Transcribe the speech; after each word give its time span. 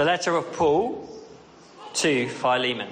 The 0.00 0.06
letter 0.06 0.34
of 0.34 0.50
Paul 0.54 1.06
to 1.92 2.26
Philemon. 2.26 2.88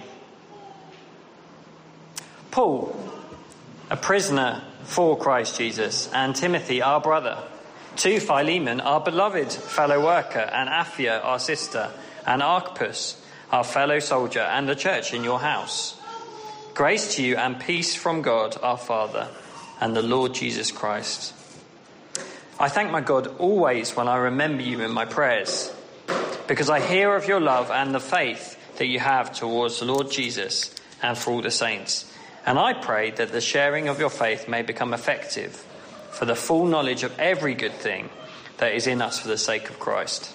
Paul, 2.51 2.95
a 3.89 3.97
prisoner 3.97 4.63
for 4.83 5.17
Christ 5.17 5.57
Jesus, 5.57 6.11
and 6.13 6.37
Timothy, 6.37 6.83
our 6.83 7.01
brother, 7.01 7.43
to 7.97 8.21
Philemon, 8.21 8.83
our 8.83 9.01
beloved 9.01 9.51
fellow 9.51 10.05
worker, 10.05 10.51
and 10.53 10.69
Apphia, 10.69 11.25
our 11.25 11.39
sister, 11.39 11.91
and 12.27 12.43
Archippus, 12.43 13.25
our 13.51 13.65
fellow 13.65 14.01
soldier, 14.01 14.41
and 14.41 14.69
the 14.69 14.77
church 14.77 15.15
in 15.15 15.25
your 15.25 15.41
house. 15.41 15.99
Grace 16.75 17.15
to 17.15 17.23
you 17.23 17.37
and 17.39 17.59
peace 17.59 17.95
from 17.95 18.21
God 18.21 18.55
our 18.63 18.77
Father 18.77 19.29
and 19.81 19.97
the 19.97 20.03
Lord 20.03 20.35
Jesus 20.35 20.71
Christ. 20.71 21.33
I 22.61 22.69
thank 22.69 22.91
my 22.91 23.01
God 23.01 23.29
always 23.39 23.97
when 23.97 24.09
I 24.09 24.17
remember 24.17 24.63
you 24.63 24.83
in 24.83 24.91
my 24.91 25.07
prayers, 25.07 25.73
because 26.49 26.71
I 26.71 26.81
hear 26.81 27.15
of 27.15 27.29
your 27.29 27.41
love 27.41 27.71
and 27.71 27.95
the 27.95 28.01
faith 28.01 28.59
that 28.79 28.87
you 28.87 28.99
have 28.99 29.33
towards 29.33 29.79
the 29.79 29.85
Lord 29.85 30.11
Jesus 30.11 30.75
and 31.03 31.17
for 31.17 31.33
all 31.33 31.43
the 31.43 31.51
saints. 31.51 32.11
And 32.47 32.59
I 32.59 32.73
pray 32.73 33.11
that 33.13 33.31
the 33.31 33.43
sharing 33.43 33.89
of 33.89 34.01
your 34.01 34.09
faith 34.09 34.49
may 34.49 34.63
become 34.63 34.95
effective 34.95 35.53
for 36.11 36.25
the 36.25 36.35
full 36.35 36.67
knowledge 36.67 37.03
of 37.03 37.17
every 37.19 37.55
good 37.55 37.75
thing 37.75 38.09
that 38.57 38.75
is 38.75 38.87
in 38.87 39.03
us 39.03 39.19
for 39.19 39.29
the 39.29 39.37
sake 39.37 39.69
of 39.69 39.79
Christ. 39.79 40.35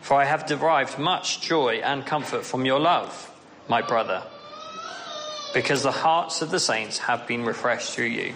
For 0.00 0.14
I 0.14 0.24
have 0.24 0.46
derived 0.46 0.98
much 0.98 1.40
joy 1.40 1.80
and 1.84 2.06
comfort 2.06 2.44
from 2.44 2.64
your 2.64 2.78
love, 2.78 3.30
my 3.68 3.82
brother, 3.82 4.22
because 5.52 5.82
the 5.82 5.90
hearts 5.90 6.42
of 6.42 6.50
the 6.50 6.60
saints 6.60 6.98
have 6.98 7.26
been 7.26 7.44
refreshed 7.44 7.92
through 7.92 8.06
you. 8.06 8.34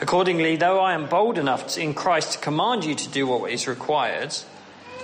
Accordingly, 0.00 0.56
though 0.56 0.78
I 0.78 0.92
am 0.92 1.08
bold 1.08 1.38
enough 1.38 1.76
in 1.76 1.94
Christ 1.94 2.32
to 2.32 2.38
command 2.38 2.84
you 2.84 2.94
to 2.94 3.08
do 3.08 3.26
what 3.26 3.50
is 3.50 3.66
required, 3.66 4.36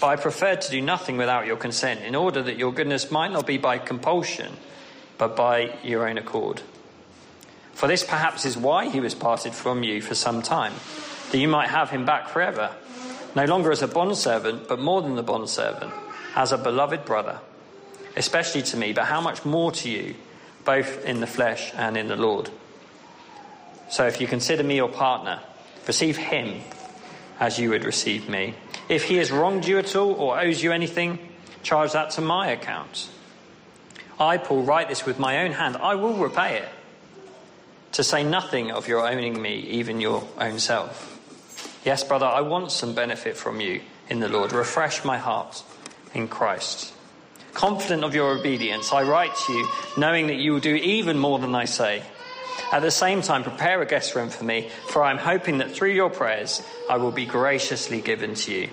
But 0.00 0.08
I 0.08 0.16
preferred 0.16 0.60
to 0.62 0.70
do 0.70 0.82
nothing 0.82 1.16
without 1.16 1.46
your 1.46 1.56
consent 1.56 2.02
in 2.02 2.14
order 2.14 2.42
that 2.42 2.58
your 2.58 2.72
goodness 2.72 3.10
might 3.10 3.32
not 3.32 3.46
be 3.46 3.56
by 3.56 3.78
compulsion, 3.78 4.56
but 5.16 5.36
by 5.36 5.74
your 5.82 6.08
own 6.08 6.18
accord. 6.18 6.62
For 7.72 7.86
this 7.86 8.04
perhaps 8.04 8.44
is 8.44 8.56
why 8.56 8.88
he 8.88 9.00
was 9.00 9.14
parted 9.14 9.54
from 9.54 9.82
you 9.82 10.00
for 10.00 10.14
some 10.14 10.42
time, 10.42 10.74
that 11.30 11.38
you 11.38 11.48
might 11.48 11.68
have 11.68 11.90
him 11.90 12.04
back 12.04 12.28
forever, 12.28 12.70
no 13.34 13.44
longer 13.44 13.70
as 13.70 13.82
a 13.82 13.88
bondservant, 13.88 14.68
but 14.68 14.78
more 14.78 15.02
than 15.02 15.16
a 15.18 15.22
bondservant, 15.22 15.92
as 16.34 16.52
a 16.52 16.58
beloved 16.58 17.04
brother, 17.04 17.38
especially 18.16 18.62
to 18.62 18.76
me, 18.76 18.92
but 18.92 19.04
how 19.04 19.20
much 19.20 19.44
more 19.44 19.72
to 19.72 19.90
you, 19.90 20.14
both 20.64 21.04
in 21.04 21.20
the 21.20 21.26
flesh 21.26 21.72
and 21.74 21.96
in 21.96 22.08
the 22.08 22.16
Lord. 22.16 22.50
So 23.90 24.06
if 24.06 24.20
you 24.20 24.26
consider 24.26 24.62
me 24.62 24.76
your 24.76 24.88
partner, 24.88 25.40
receive 25.86 26.16
him 26.16 26.60
as 27.38 27.58
you 27.58 27.70
would 27.70 27.84
receive 27.84 28.28
me. 28.28 28.54
If 28.88 29.04
he 29.04 29.16
has 29.16 29.30
wronged 29.30 29.66
you 29.66 29.78
at 29.78 29.94
all 29.96 30.12
or 30.12 30.40
owes 30.40 30.62
you 30.62 30.72
anything, 30.72 31.18
charge 31.62 31.92
that 31.92 32.10
to 32.10 32.20
my 32.20 32.48
account. 32.48 33.08
I, 34.18 34.38
Paul, 34.38 34.62
write 34.62 34.88
this 34.88 35.04
with 35.04 35.18
my 35.18 35.44
own 35.44 35.52
hand. 35.52 35.76
I 35.76 35.94
will 35.96 36.14
repay 36.14 36.58
it. 36.58 36.68
To 37.92 38.04
say 38.04 38.24
nothing 38.24 38.70
of 38.70 38.88
your 38.88 39.06
owning 39.06 39.40
me, 39.40 39.56
even 39.58 40.00
your 40.00 40.26
own 40.38 40.58
self. 40.58 41.12
Yes, 41.84 42.02
brother, 42.04 42.26
I 42.26 42.40
want 42.40 42.72
some 42.72 42.94
benefit 42.94 43.36
from 43.36 43.60
you 43.60 43.80
in 44.08 44.20
the 44.20 44.28
Lord. 44.28 44.52
Refresh 44.52 45.04
my 45.04 45.18
heart 45.18 45.62
in 46.14 46.28
Christ. 46.28 46.92
Confident 47.54 48.04
of 48.04 48.14
your 48.14 48.38
obedience, 48.38 48.92
I 48.92 49.02
write 49.02 49.34
to 49.46 49.52
you, 49.52 49.68
knowing 49.96 50.26
that 50.26 50.34
you 50.34 50.52
will 50.52 50.60
do 50.60 50.74
even 50.74 51.18
more 51.18 51.38
than 51.38 51.54
I 51.54 51.64
say. 51.64 52.02
At 52.72 52.82
the 52.82 52.90
same 52.90 53.22
time, 53.22 53.42
prepare 53.42 53.80
a 53.82 53.86
guest 53.86 54.14
room 54.14 54.28
for 54.28 54.44
me, 54.44 54.70
for 54.88 55.02
I 55.02 55.10
am 55.10 55.18
hoping 55.18 55.58
that 55.58 55.72
through 55.72 55.92
your 55.92 56.10
prayers 56.10 56.62
I 56.90 56.96
will 56.96 57.12
be 57.12 57.26
graciously 57.26 58.00
given 58.00 58.34
to 58.34 58.52
you. 58.52 58.68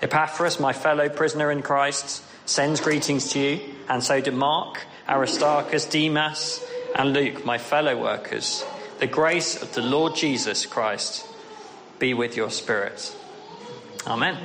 Epaphras, 0.00 0.60
my 0.60 0.72
fellow 0.72 1.08
prisoner 1.08 1.50
in 1.50 1.62
Christ, 1.62 2.22
sends 2.46 2.80
greetings 2.80 3.32
to 3.32 3.40
you, 3.40 3.60
and 3.88 4.02
so 4.02 4.20
do 4.20 4.30
Mark, 4.30 4.86
Aristarchus, 5.08 5.86
Demas, 5.86 6.64
and 6.94 7.12
Luke, 7.12 7.44
my 7.44 7.58
fellow 7.58 8.00
workers. 8.00 8.64
The 9.00 9.06
grace 9.06 9.60
of 9.60 9.74
the 9.74 9.82
Lord 9.82 10.14
Jesus 10.14 10.66
Christ 10.66 11.26
be 11.98 12.14
with 12.14 12.36
your 12.36 12.50
spirit. 12.50 13.14
Amen. 14.06 14.36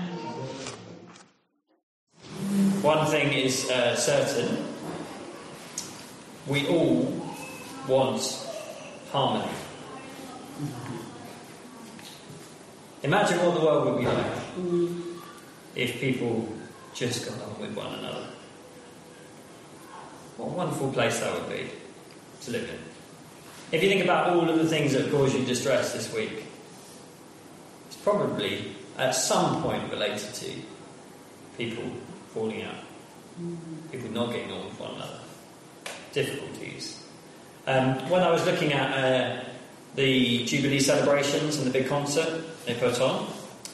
One 2.81 3.05
thing 3.07 3.31
is 3.31 3.69
uh, 3.69 3.95
certain 3.95 4.73
we 6.45 6.67
all 6.67 7.22
want 7.88 8.47
harmony. 9.11 9.51
Imagine 13.03 13.38
what 13.39 13.55
the 13.55 13.66
world 13.66 13.85
would 13.85 13.97
be 13.99 14.05
like 14.05 14.31
if 15.75 15.99
people 15.99 16.47
just 16.93 17.25
got 17.25 17.41
on 17.41 17.59
with 17.59 17.75
one 17.75 17.93
another. 17.99 18.27
What 20.38 20.47
a 20.47 20.51
wonderful 20.51 20.91
place 20.91 21.19
that 21.19 21.33
would 21.33 21.49
be 21.49 21.69
to 22.41 22.51
live 22.51 22.69
in. 22.69 22.79
If 23.72 23.83
you 23.83 23.89
think 23.89 24.03
about 24.03 24.29
all 24.29 24.49
of 24.49 24.57
the 24.57 24.67
things 24.67 24.93
that 24.93 25.11
cause 25.11 25.33
you 25.33 25.43
distress 25.45 25.93
this 25.93 26.13
week, 26.13 26.45
it's 27.88 27.97
probably 27.97 28.75
at 28.97 29.16
some 29.16 29.61
point 29.61 29.91
related 29.91 30.33
to 30.33 30.51
people 31.57 31.83
falling 32.33 32.63
out, 32.63 32.75
people 33.91 34.09
not 34.11 34.31
getting 34.31 34.51
on 34.51 34.66
with 34.66 34.79
one 34.79 34.95
another, 34.95 35.19
difficulties. 36.13 37.03
Um, 37.66 38.09
when 38.09 38.22
I 38.22 38.29
was 38.29 38.46
looking 38.46 38.74
at 38.74 38.91
uh, 38.91 39.44
the 39.96 40.44
Jubilee 40.46 40.79
celebrations 40.79 41.57
and 41.57 41.66
the 41.66 41.72
big 41.72 41.88
concert 41.88 42.44
they 42.66 42.74
put 42.74 43.00
on, 43.00 43.31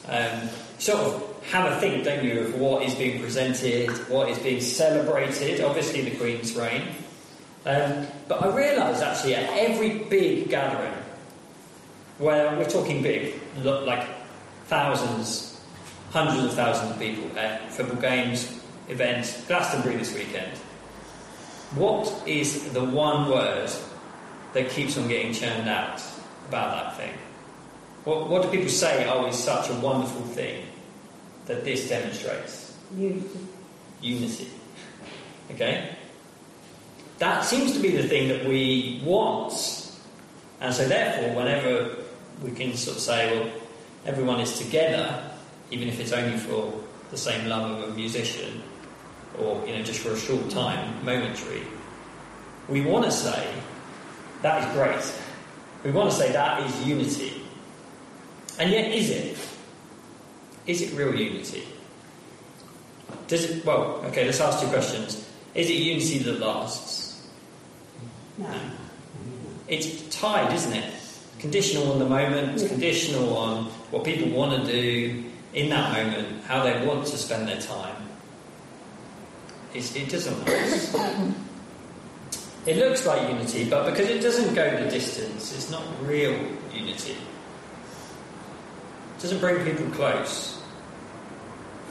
um, 0.08 0.48
sort 0.78 1.00
of 1.00 1.42
have 1.50 1.72
a 1.72 1.80
think, 1.80 2.04
don't 2.04 2.24
you, 2.24 2.40
of 2.40 2.54
what 2.60 2.84
is 2.84 2.94
being 2.94 3.20
presented, 3.20 3.90
what 4.08 4.28
is 4.28 4.38
being 4.38 4.60
celebrated, 4.60 5.60
obviously 5.60 6.02
the 6.02 6.16
Queen's 6.16 6.54
reign. 6.54 6.82
Um, 7.66 8.06
but 8.28 8.42
I 8.42 8.54
realised 8.54 9.02
actually 9.02 9.34
at 9.34 9.50
every 9.58 9.98
big 10.04 10.48
gathering, 10.48 10.94
where 12.18 12.56
we're 12.56 12.70
talking 12.70 13.02
big, 13.02 13.34
like 13.62 14.06
thousands, 14.66 15.60
hundreds 16.10 16.44
of 16.44 16.54
thousands 16.54 16.92
of 16.92 16.98
people 16.98 17.36
at 17.36 17.72
football 17.72 18.00
games, 18.00 18.60
events, 18.88 19.44
Glastonbury 19.46 19.96
this 19.96 20.14
weekend, 20.14 20.52
what 21.74 22.26
is 22.26 22.72
the 22.72 22.84
one 22.84 23.30
word 23.30 23.70
that 24.54 24.70
keeps 24.70 24.98
on 24.98 25.08
getting 25.08 25.32
churned 25.32 25.68
out 25.68 26.02
about 26.48 26.72
that 26.74 26.96
thing? 26.96 27.12
What, 28.04 28.28
what 28.28 28.42
do 28.42 28.48
people 28.48 28.68
say, 28.68 29.08
oh, 29.08 29.26
is 29.26 29.38
such 29.38 29.70
a 29.70 29.74
wonderful 29.74 30.22
thing 30.22 30.64
that 31.46 31.64
this 31.64 31.88
demonstrates? 31.88 32.76
Unity. 32.96 33.28
Unity. 34.00 34.48
Okay? 35.52 35.96
That 37.18 37.44
seems 37.44 37.72
to 37.72 37.78
be 37.78 37.96
the 37.96 38.08
thing 38.08 38.28
that 38.28 38.46
we 38.46 39.02
want. 39.04 39.52
And 40.60 40.74
so, 40.74 40.88
therefore, 40.88 41.36
whenever 41.36 41.96
we 42.42 42.50
can 42.52 42.74
sort 42.74 42.96
of 42.96 43.02
say, 43.02 43.38
well, 43.38 43.50
everyone 44.06 44.40
is 44.40 44.58
together, 44.58 45.30
even 45.70 45.88
if 45.88 46.00
it's 46.00 46.12
only 46.12 46.38
for 46.38 46.82
the 47.10 47.16
same 47.16 47.48
love 47.48 47.70
of 47.70 47.90
a 47.90 47.94
musician, 47.94 48.62
or 49.40 49.66
you 49.66 49.76
know, 49.76 49.82
just 49.82 50.00
for 50.00 50.10
a 50.10 50.18
short 50.18 50.50
time, 50.50 51.04
momentary, 51.04 51.62
we 52.68 52.80
want 52.82 53.04
to 53.04 53.10
say 53.10 53.48
that 54.42 54.66
is 54.66 54.74
great. 54.74 55.22
We 55.84 55.90
want 55.90 56.10
to 56.10 56.16
say 56.16 56.32
that 56.32 56.62
is 56.62 56.86
unity. 56.86 57.42
And 58.58 58.70
yet, 58.70 58.92
is 58.92 59.10
it? 59.10 59.38
Is 60.66 60.82
it 60.82 60.96
real 60.96 61.14
unity? 61.14 61.64
Does 63.28 63.44
it? 63.44 63.64
Well, 63.64 64.02
okay. 64.06 64.24
Let's 64.26 64.40
ask 64.40 64.60
two 64.60 64.68
questions. 64.68 65.28
Is 65.54 65.68
it 65.70 65.74
unity 65.74 66.18
that 66.18 66.40
lasts? 66.40 67.28
No. 68.38 68.54
It's 69.68 70.02
tied, 70.14 70.52
isn't 70.52 70.72
it? 70.72 70.92
Conditional 71.38 71.92
on 71.92 71.98
the 71.98 72.08
moment. 72.08 72.60
It's 72.60 72.68
conditional 72.68 73.36
on 73.36 73.64
what 73.90 74.04
people 74.04 74.30
want 74.30 74.64
to 74.64 74.72
do 74.72 75.24
in 75.54 75.68
that 75.70 75.92
moment, 75.92 76.44
how 76.44 76.62
they 76.62 76.86
want 76.86 77.06
to 77.06 77.16
spend 77.16 77.48
their 77.48 77.60
time. 77.60 77.99
It's, 79.74 79.94
it 79.94 80.08
doesn't 80.08 80.46
last. 80.46 80.96
It 82.66 82.76
looks 82.76 83.06
like 83.06 83.28
unity, 83.30 83.68
but 83.70 83.90
because 83.90 84.08
it 84.08 84.20
doesn't 84.20 84.54
go 84.54 84.84
the 84.84 84.90
distance, 84.90 85.54
it's 85.54 85.70
not 85.70 85.82
real 86.02 86.36
unity. 86.74 87.12
It 89.16 89.22
doesn't 89.22 89.40
bring 89.40 89.64
people 89.64 89.86
close. 89.90 90.60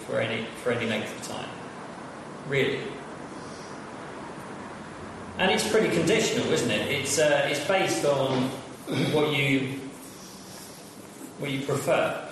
for 0.10 0.20
any, 0.20 0.46
for 0.64 0.72
any 0.72 0.88
length 0.90 1.16
of 1.20 1.36
time. 1.36 1.50
Really. 2.48 2.80
And 5.38 5.52
it's 5.52 5.70
pretty 5.70 5.96
conditional, 5.96 6.52
isn't 6.52 6.72
it? 6.72 6.88
It's, 6.88 7.20
uh, 7.20 7.48
it's 7.50 7.66
based 7.68 8.04
on 8.06 8.50
what 9.14 9.32
you, 9.32 9.80
what 11.38 11.52
you 11.52 11.62
prefer. 11.62 12.28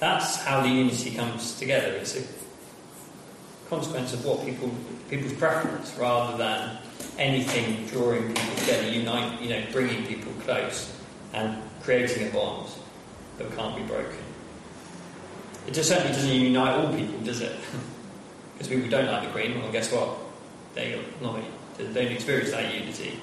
That's 0.00 0.42
how 0.42 0.60
the 0.60 0.68
unity 0.68 1.12
comes 1.12 1.58
together. 1.58 1.92
It's 1.92 2.16
a 2.16 2.22
consequence 3.68 4.12
of 4.12 4.24
what 4.24 4.44
people 4.44 4.70
people's 5.08 5.32
preference 5.34 5.94
rather 5.98 6.36
than 6.36 6.78
anything 7.18 7.86
drawing 7.86 8.32
people 8.34 8.56
together, 8.56 8.88
unite, 8.88 9.40
you 9.40 9.48
know, 9.48 9.62
bringing 9.72 10.06
people 10.06 10.32
close 10.44 10.94
and 11.32 11.60
creating 11.82 12.28
a 12.28 12.30
bond 12.30 12.68
that 13.38 13.54
can't 13.56 13.76
be 13.76 13.82
broken. 13.82 14.18
It 15.66 15.74
just 15.74 15.88
certainly 15.88 16.12
doesn't 16.12 16.30
unite 16.30 16.74
all 16.74 16.92
people, 16.94 17.20
does 17.20 17.40
it? 17.40 17.56
because 18.52 18.68
people 18.68 18.88
don't 18.88 19.06
like 19.06 19.24
the 19.24 19.30
Queen, 19.30 19.60
well, 19.60 19.70
guess 19.72 19.92
what? 19.92 20.16
They 20.74 21.00
not 21.20 21.40
they 21.78 22.04
don't 22.04 22.12
experience 22.12 22.50
that 22.50 22.74
unity. 22.74 23.20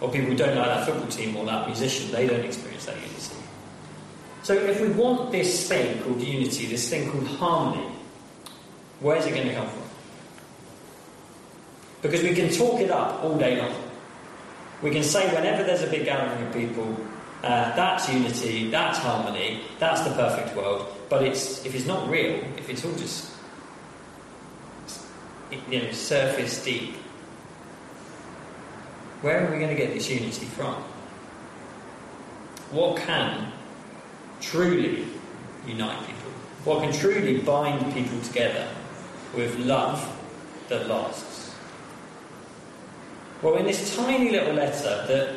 Or 0.00 0.10
people 0.10 0.30
who 0.30 0.36
don't 0.36 0.56
like 0.56 0.66
that 0.66 0.86
football 0.86 1.08
team 1.08 1.36
or 1.36 1.46
that 1.46 1.66
musician, 1.66 2.10
they 2.10 2.26
don't 2.26 2.44
experience 2.44 2.84
that 2.86 2.96
unity. 2.96 3.36
So 4.42 4.54
if 4.54 4.80
we 4.80 4.88
want 4.88 5.32
this 5.32 5.66
thing 5.68 6.02
called 6.02 6.20
unity, 6.20 6.66
this 6.66 6.90
thing 6.90 7.10
called 7.10 7.26
harmony, 7.26 7.90
where's 9.00 9.24
it 9.24 9.30
going 9.30 9.48
to 9.48 9.54
come 9.54 9.68
from? 9.68 9.83
Because 12.04 12.22
we 12.22 12.34
can 12.34 12.50
talk 12.50 12.82
it 12.82 12.90
up 12.90 13.24
all 13.24 13.38
day 13.38 13.58
long. 13.58 13.74
We 14.82 14.90
can 14.90 15.02
say 15.02 15.26
whenever 15.34 15.64
there's 15.64 15.80
a 15.80 15.86
big 15.86 16.04
gathering 16.04 16.46
of 16.46 16.52
people, 16.52 16.94
uh, 17.42 17.74
that's 17.74 18.12
unity, 18.12 18.70
that's 18.70 18.98
harmony, 18.98 19.62
that's 19.78 20.02
the 20.02 20.10
perfect 20.10 20.54
world. 20.54 20.86
But 21.08 21.22
it's 21.22 21.64
if 21.64 21.74
it's 21.74 21.86
not 21.86 22.06
real, 22.10 22.44
if 22.58 22.68
it's 22.68 22.84
all 22.84 22.92
just 22.92 23.32
you 25.70 25.82
know 25.82 25.92
surface 25.92 26.62
deep, 26.62 26.94
where 29.22 29.46
are 29.46 29.50
we 29.50 29.56
going 29.56 29.74
to 29.74 29.82
get 29.82 29.94
this 29.94 30.10
unity 30.10 30.44
from? 30.44 30.74
What 32.70 32.98
can 32.98 33.50
truly 34.42 35.06
unite 35.66 36.00
people? 36.00 36.32
What 36.64 36.82
can 36.82 36.92
truly 36.92 37.38
bind 37.38 37.94
people 37.94 38.20
together 38.20 38.68
with 39.34 39.56
love 39.56 40.06
that 40.68 40.86
lasts? 40.86 41.33
Well, 43.44 43.56
in 43.56 43.66
this 43.66 43.94
tiny 43.94 44.30
little 44.30 44.54
letter 44.54 45.04
that 45.06 45.36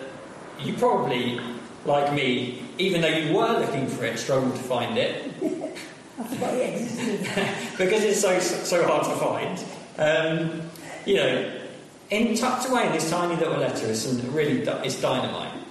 you 0.61 0.75
probably, 0.75 1.41
like 1.83 2.13
me, 2.13 2.63
even 2.77 3.01
though 3.01 3.09
you 3.09 3.35
were 3.35 3.59
looking 3.59 3.85
for 3.89 4.05
it, 4.05 4.17
struggled 4.17 4.55
to 4.55 4.63
find 4.63 4.97
it. 4.97 5.37
because 7.77 8.03
it's 8.05 8.21
so 8.21 8.39
so 8.39 8.87
hard 8.87 9.03
to 9.03 9.15
find. 9.17 9.59
Um, 9.97 10.61
you 11.05 11.15
know, 11.17 11.51
in, 12.09 12.33
tucked 12.37 12.69
away 12.69 12.87
in 12.87 12.93
this 12.93 13.09
tiny 13.09 13.35
little 13.35 13.57
letter 13.57 13.87
is 13.87 14.03
some 14.03 14.33
really 14.33 14.61
it's 14.61 15.01
dynamite, 15.01 15.61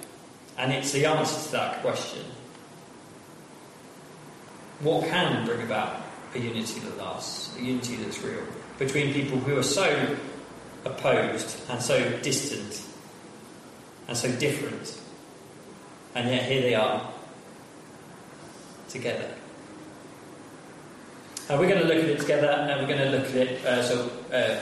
and 0.58 0.74
it's 0.74 0.92
the 0.92 1.06
answer 1.06 1.42
to 1.46 1.52
that 1.52 1.80
question. 1.80 2.22
What 4.80 5.08
can 5.08 5.46
bring 5.46 5.62
about 5.62 6.02
a 6.34 6.38
unity 6.38 6.80
that 6.80 6.98
lasts, 6.98 7.56
a 7.56 7.62
unity 7.62 7.96
that's 7.96 8.20
real, 8.20 8.44
between 8.78 9.14
people 9.14 9.38
who 9.38 9.56
are 9.56 9.62
so 9.62 10.18
opposed 10.86 11.60
and 11.68 11.82
so 11.82 12.18
distant 12.20 12.82
and 14.08 14.16
so 14.16 14.30
different, 14.36 15.00
and 16.14 16.30
yet 16.30 16.44
here 16.44 16.62
they 16.62 16.74
are 16.74 17.10
together. 18.88 19.34
Uh, 21.48 21.56
we're 21.58 21.68
going 21.68 21.80
to 21.80 21.86
look 21.86 22.02
at 22.02 22.08
it 22.08 22.20
together, 22.20 22.48
and 22.48 22.80
we're 22.80 22.96
going 22.96 23.10
to 23.10 23.16
look 23.16 23.28
at 23.28 23.34
it 23.34 23.64
uh, 23.64 23.82
so 23.82 24.10
uh, 24.32 24.58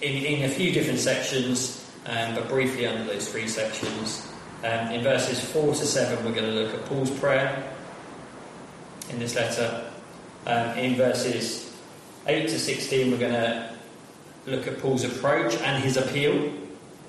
in, 0.00 0.24
in, 0.24 0.44
a 0.44 0.48
few 0.48 0.72
different 0.72 0.98
sections, 0.98 1.90
um, 2.06 2.34
but 2.34 2.48
briefly 2.48 2.86
under 2.86 3.04
those 3.04 3.28
three 3.30 3.48
sections. 3.48 4.26
Um, 4.62 4.90
in 4.92 5.02
verses 5.02 5.44
four 5.50 5.74
to 5.74 5.86
seven, 5.86 6.24
we're 6.24 6.32
going 6.32 6.50
to 6.50 6.62
look 6.62 6.74
at 6.74 6.84
Paul's 6.86 7.10
prayer 7.10 7.70
in 9.10 9.18
this 9.18 9.34
letter. 9.34 9.90
Um, 10.46 10.78
in 10.78 10.94
verses 10.96 11.74
8 12.26 12.48
to 12.48 12.58
16, 12.58 13.10
we're 13.10 13.18
going 13.18 13.32
to 13.32 13.73
look 14.46 14.66
at 14.66 14.78
Paul's 14.80 15.04
approach 15.04 15.54
and 15.56 15.82
his 15.82 15.96
appeal. 15.96 16.52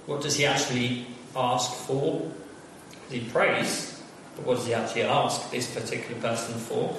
What 0.06 0.22
does 0.22 0.36
he 0.38 0.46
actually 0.46 1.08
ask 1.36 1.72
for? 1.72 2.32
He 3.10 3.22
prays, 3.22 4.02
but 4.36 4.46
what 4.46 4.56
does 4.58 4.68
he 4.68 4.74
actually 4.74 5.04
ask 5.04 5.52
this 5.52 5.74
particular 5.74 6.20
person 6.22 6.56
for? 6.56 6.96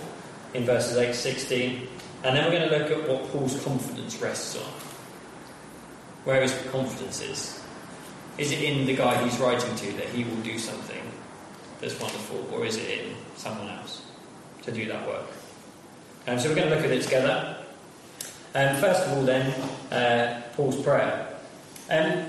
In 0.55 0.65
verses 0.65 0.97
8 0.97 1.07
to 1.09 1.15
16. 1.15 1.89
And 2.25 2.37
then 2.37 2.45
we're 2.45 2.59
going 2.59 2.71
to 2.71 2.79
look 2.79 2.91
at 2.91 3.09
what 3.09 3.31
Paul's 3.31 3.63
confidence 3.63 4.17
rests 4.21 4.57
on. 4.57 4.73
Where 6.25 6.43
his 6.43 6.57
confidence 6.71 7.21
is. 7.21 7.63
Is 8.39 8.53
it 8.53 8.63
in 8.63 8.87
the 8.87 8.97
guy 8.97 9.23
he's 9.23 9.39
writing 9.39 9.75
to 9.77 9.93
that 9.93 10.09
he 10.09 10.25
will 10.25 10.43
do 10.43 10.59
something 10.59 11.03
that's 11.81 11.99
wonderful, 12.01 12.49
or 12.53 12.65
is 12.67 12.77
it 12.77 13.01
in 13.01 13.15
someone 13.37 13.69
else? 13.69 14.03
to 14.67 14.73
do 14.73 14.87
that 14.87 15.07
work. 15.07 15.27
Um, 16.27 16.39
so 16.39 16.49
we're 16.49 16.57
going 16.57 16.69
to 16.69 16.75
look 16.75 16.85
at 16.85 16.91
it 16.91 17.03
together. 17.03 17.56
Um, 18.57 18.75
first 18.77 19.07
of 19.07 19.13
all, 19.13 19.23
then, 19.23 19.53
uh, 19.93 20.41
Paul's 20.55 20.81
prayer. 20.81 21.29
Um, 21.91 22.25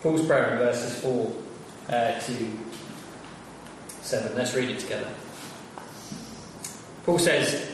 Paul's 0.00 0.26
prayer 0.26 0.54
in 0.54 0.58
verses 0.58 1.00
4 1.00 1.32
uh, 1.88 2.18
to 2.18 2.58
7. 4.00 4.34
Let's 4.34 4.54
read 4.54 4.70
it 4.70 4.80
together. 4.80 5.06
Paul 7.06 7.20
says 7.20 7.70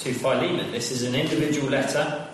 to 0.00 0.12
Philemon, 0.12 0.70
this 0.70 0.90
is 0.90 1.04
an 1.04 1.14
individual 1.14 1.70
letter. 1.70 2.28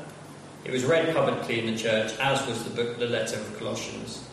It 0.65 0.73
was 0.73 0.85
read 0.85 1.15
publicly 1.15 1.61
in 1.61 1.73
the 1.73 1.79
church, 1.81 2.15
as 2.19 2.45
was 2.49 2.65
the 2.65 2.71
book, 2.71 2.99
the 2.99 3.07
letter 3.07 3.37
of 3.37 3.59
Colossians. 3.61 4.25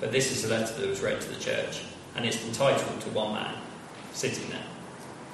But 0.00 0.12
this 0.12 0.32
is 0.32 0.46
a 0.46 0.48
letter 0.48 0.72
that 0.80 0.88
was 0.88 1.02
read 1.02 1.20
to 1.20 1.28
the 1.28 1.38
church, 1.38 1.82
and 2.14 2.24
it's 2.24 2.42
entitled 2.42 3.02
to 3.02 3.10
one 3.10 3.34
man 3.34 3.54
sitting 4.14 4.48
there. 4.48 4.64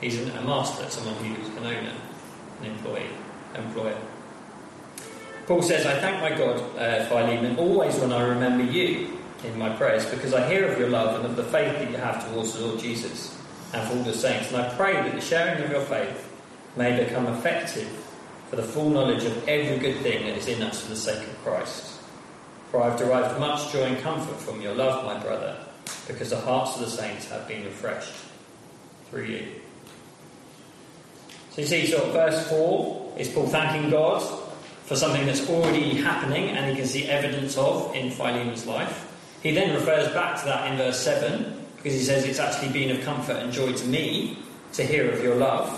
He's 0.01 0.21
a 0.21 0.43
master, 0.43 0.91
someone 0.91 1.15
who's 1.25 1.47
an 1.57 1.67
owner, 1.67 1.93
an 2.63 2.71
employee, 2.71 3.09
employer. 3.55 3.99
Paul 5.47 5.63
says, 5.63 5.85
I 5.87 5.99
thank 5.99 6.21
my 6.21 6.37
God, 6.39 6.61
uh, 6.79 7.05
Philemon, 7.07 7.57
always 7.57 7.97
when 7.97 8.13
I 8.13 8.23
remember 8.23 8.65
you 8.65 9.19
in 9.45 9.59
my 9.59 9.75
prayers, 9.75 10.07
because 10.07 10.33
I 10.33 10.49
hear 10.49 10.71
of 10.71 10.79
your 10.79 10.89
love 10.89 11.17
and 11.17 11.27
of 11.27 11.37
the 11.37 11.43
faith 11.45 11.79
that 11.79 11.91
you 11.91 11.97
have 11.97 12.27
towards 12.29 12.55
the 12.55 12.67
Lord 12.67 12.79
Jesus 12.79 13.37
and 13.73 13.87
for 13.89 13.97
all 13.97 14.05
the 14.05 14.15
saints. 14.15 14.53
And 14.53 14.63
I 14.63 14.75
pray 14.77 14.95
that 14.95 15.15
the 15.15 15.21
sharing 15.21 15.63
of 15.63 15.71
your 15.71 15.81
faith 15.81 16.29
may 16.77 17.05
become 17.05 17.27
effective 17.27 17.89
for 18.49 18.57
the 18.57 18.63
full 18.63 18.91
knowledge 18.91 19.25
of 19.25 19.49
every 19.49 19.79
good 19.79 20.01
thing 20.03 20.27
that 20.27 20.37
is 20.37 20.47
in 20.47 20.63
us 20.63 20.83
for 20.83 20.91
the 20.91 20.97
sake 20.97 21.27
of 21.27 21.39
Christ. 21.43 22.01
For 22.71 22.83
I 22.83 22.91
have 22.91 22.99
derived 22.99 23.41
much 23.41 23.73
joy 23.73 23.83
and 23.85 23.99
comfort 23.99 24.39
from 24.41 24.61
your 24.61 24.75
love, 24.75 25.05
my 25.05 25.19
brother, 25.19 25.57
because 26.07 26.31
the 26.31 26.41
hearts 26.41 26.77
of 26.77 26.83
the 26.83 26.91
saints 26.91 27.29
have 27.29 27.49
been 27.49 27.65
refreshed 27.65 28.15
through 29.11 29.25
you. 29.25 29.62
So 31.53 31.61
you 31.61 31.67
see, 31.67 31.95
of 31.95 32.13
verse 32.13 32.49
4 32.49 33.13
is 33.19 33.29
Paul 33.29 33.47
thanking 33.47 33.91
God 33.91 34.23
for 34.85 34.97
something 34.97 35.27
that's 35.27 35.49
already 35.49 35.95
happening 35.95 36.49
and 36.51 36.71
he 36.71 36.77
can 36.77 36.87
see 36.87 37.07
evidence 37.07 37.57
of 37.59 37.95
in 37.95 38.11
Philemon's 38.11 38.67
life. 38.67 39.09
He 39.43 39.53
then 39.53 39.75
refers 39.75 40.09
back 40.15 40.39
to 40.41 40.47
that 40.47 40.71
in 40.71 40.79
verse 40.79 40.99
7 41.01 41.67
because 41.77 41.93
he 41.93 42.01
says 42.01 42.25
it's 42.25 42.39
actually 42.39 42.73
been 42.73 42.97
of 42.97 43.05
comfort 43.05 43.37
and 43.37 43.53
joy 43.53 43.73
to 43.73 43.87
me 43.87 44.39
to 44.73 44.83
hear 44.83 45.11
of 45.11 45.23
your 45.23 45.35
love 45.37 45.69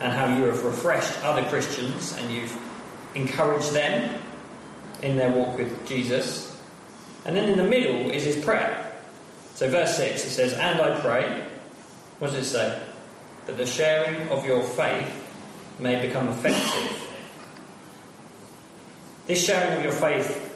and 0.00 0.12
how 0.12 0.26
you 0.36 0.44
have 0.44 0.64
refreshed 0.64 1.22
other 1.22 1.44
Christians 1.48 2.16
and 2.18 2.32
you've 2.32 2.56
encouraged 3.14 3.72
them 3.72 4.20
in 5.02 5.16
their 5.16 5.30
walk 5.30 5.56
with 5.56 5.86
Jesus. 5.86 6.60
And 7.24 7.36
then 7.36 7.48
in 7.48 7.58
the 7.58 7.64
middle 7.64 8.10
is 8.10 8.24
his 8.24 8.44
prayer. 8.44 8.92
So, 9.54 9.68
verse 9.68 9.96
6 9.96 10.24
it 10.24 10.30
says, 10.30 10.52
And 10.54 10.80
I 10.80 10.98
pray 11.00 11.46
what 12.18 12.32
does 12.32 12.46
it 12.46 12.50
say? 12.50 12.91
That 13.46 13.56
the 13.56 13.66
sharing 13.66 14.28
of 14.28 14.46
your 14.46 14.62
faith 14.62 15.18
may 15.78 16.00
become 16.00 16.28
effective. 16.28 16.98
This 19.26 19.44
sharing 19.44 19.78
of 19.78 19.84
your 19.84 19.92
faith 19.92 20.48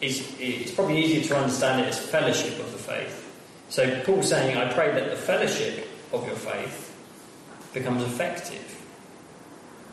is 0.00 0.34
it's 0.38 0.72
probably 0.72 1.02
easier 1.02 1.22
to 1.28 1.36
understand 1.36 1.80
it 1.80 1.88
as 1.88 1.98
fellowship 1.98 2.58
of 2.58 2.72
the 2.72 2.78
faith. 2.78 3.18
So 3.68 4.02
Paul's 4.02 4.28
saying, 4.28 4.56
I 4.56 4.72
pray 4.72 4.92
that 4.92 5.10
the 5.10 5.16
fellowship 5.16 5.88
of 6.12 6.26
your 6.26 6.36
faith 6.36 6.94
becomes 7.72 8.02
effective. 8.02 8.78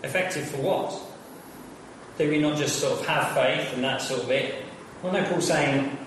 Effective 0.03 0.47
for 0.47 0.57
what? 0.57 1.01
Do 2.17 2.29
we 2.29 2.39
not 2.39 2.57
just 2.57 2.79
sort 2.79 2.99
of 2.99 3.05
have 3.05 3.33
faith 3.33 3.73
and 3.73 3.83
that's 3.83 4.07
sort 4.07 4.23
of 4.23 4.31
it? 4.31 4.65
Well, 5.01 5.13
no, 5.13 5.23
Paul's 5.25 5.47
saying 5.47 5.97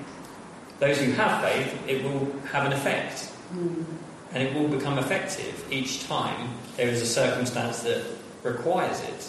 those 0.80 0.98
who 1.00 1.12
have 1.12 1.42
faith, 1.42 1.88
it 1.88 2.02
will 2.02 2.32
have 2.52 2.66
an 2.66 2.72
effect. 2.72 3.32
Mm 3.54 3.84
and 4.32 4.42
it 4.42 4.54
will 4.54 4.68
become 4.68 4.98
effective 4.98 5.64
each 5.70 6.06
time 6.06 6.50
there 6.76 6.88
is 6.88 7.02
a 7.02 7.06
circumstance 7.06 7.82
that 7.82 8.04
requires 8.42 9.00
it. 9.02 9.28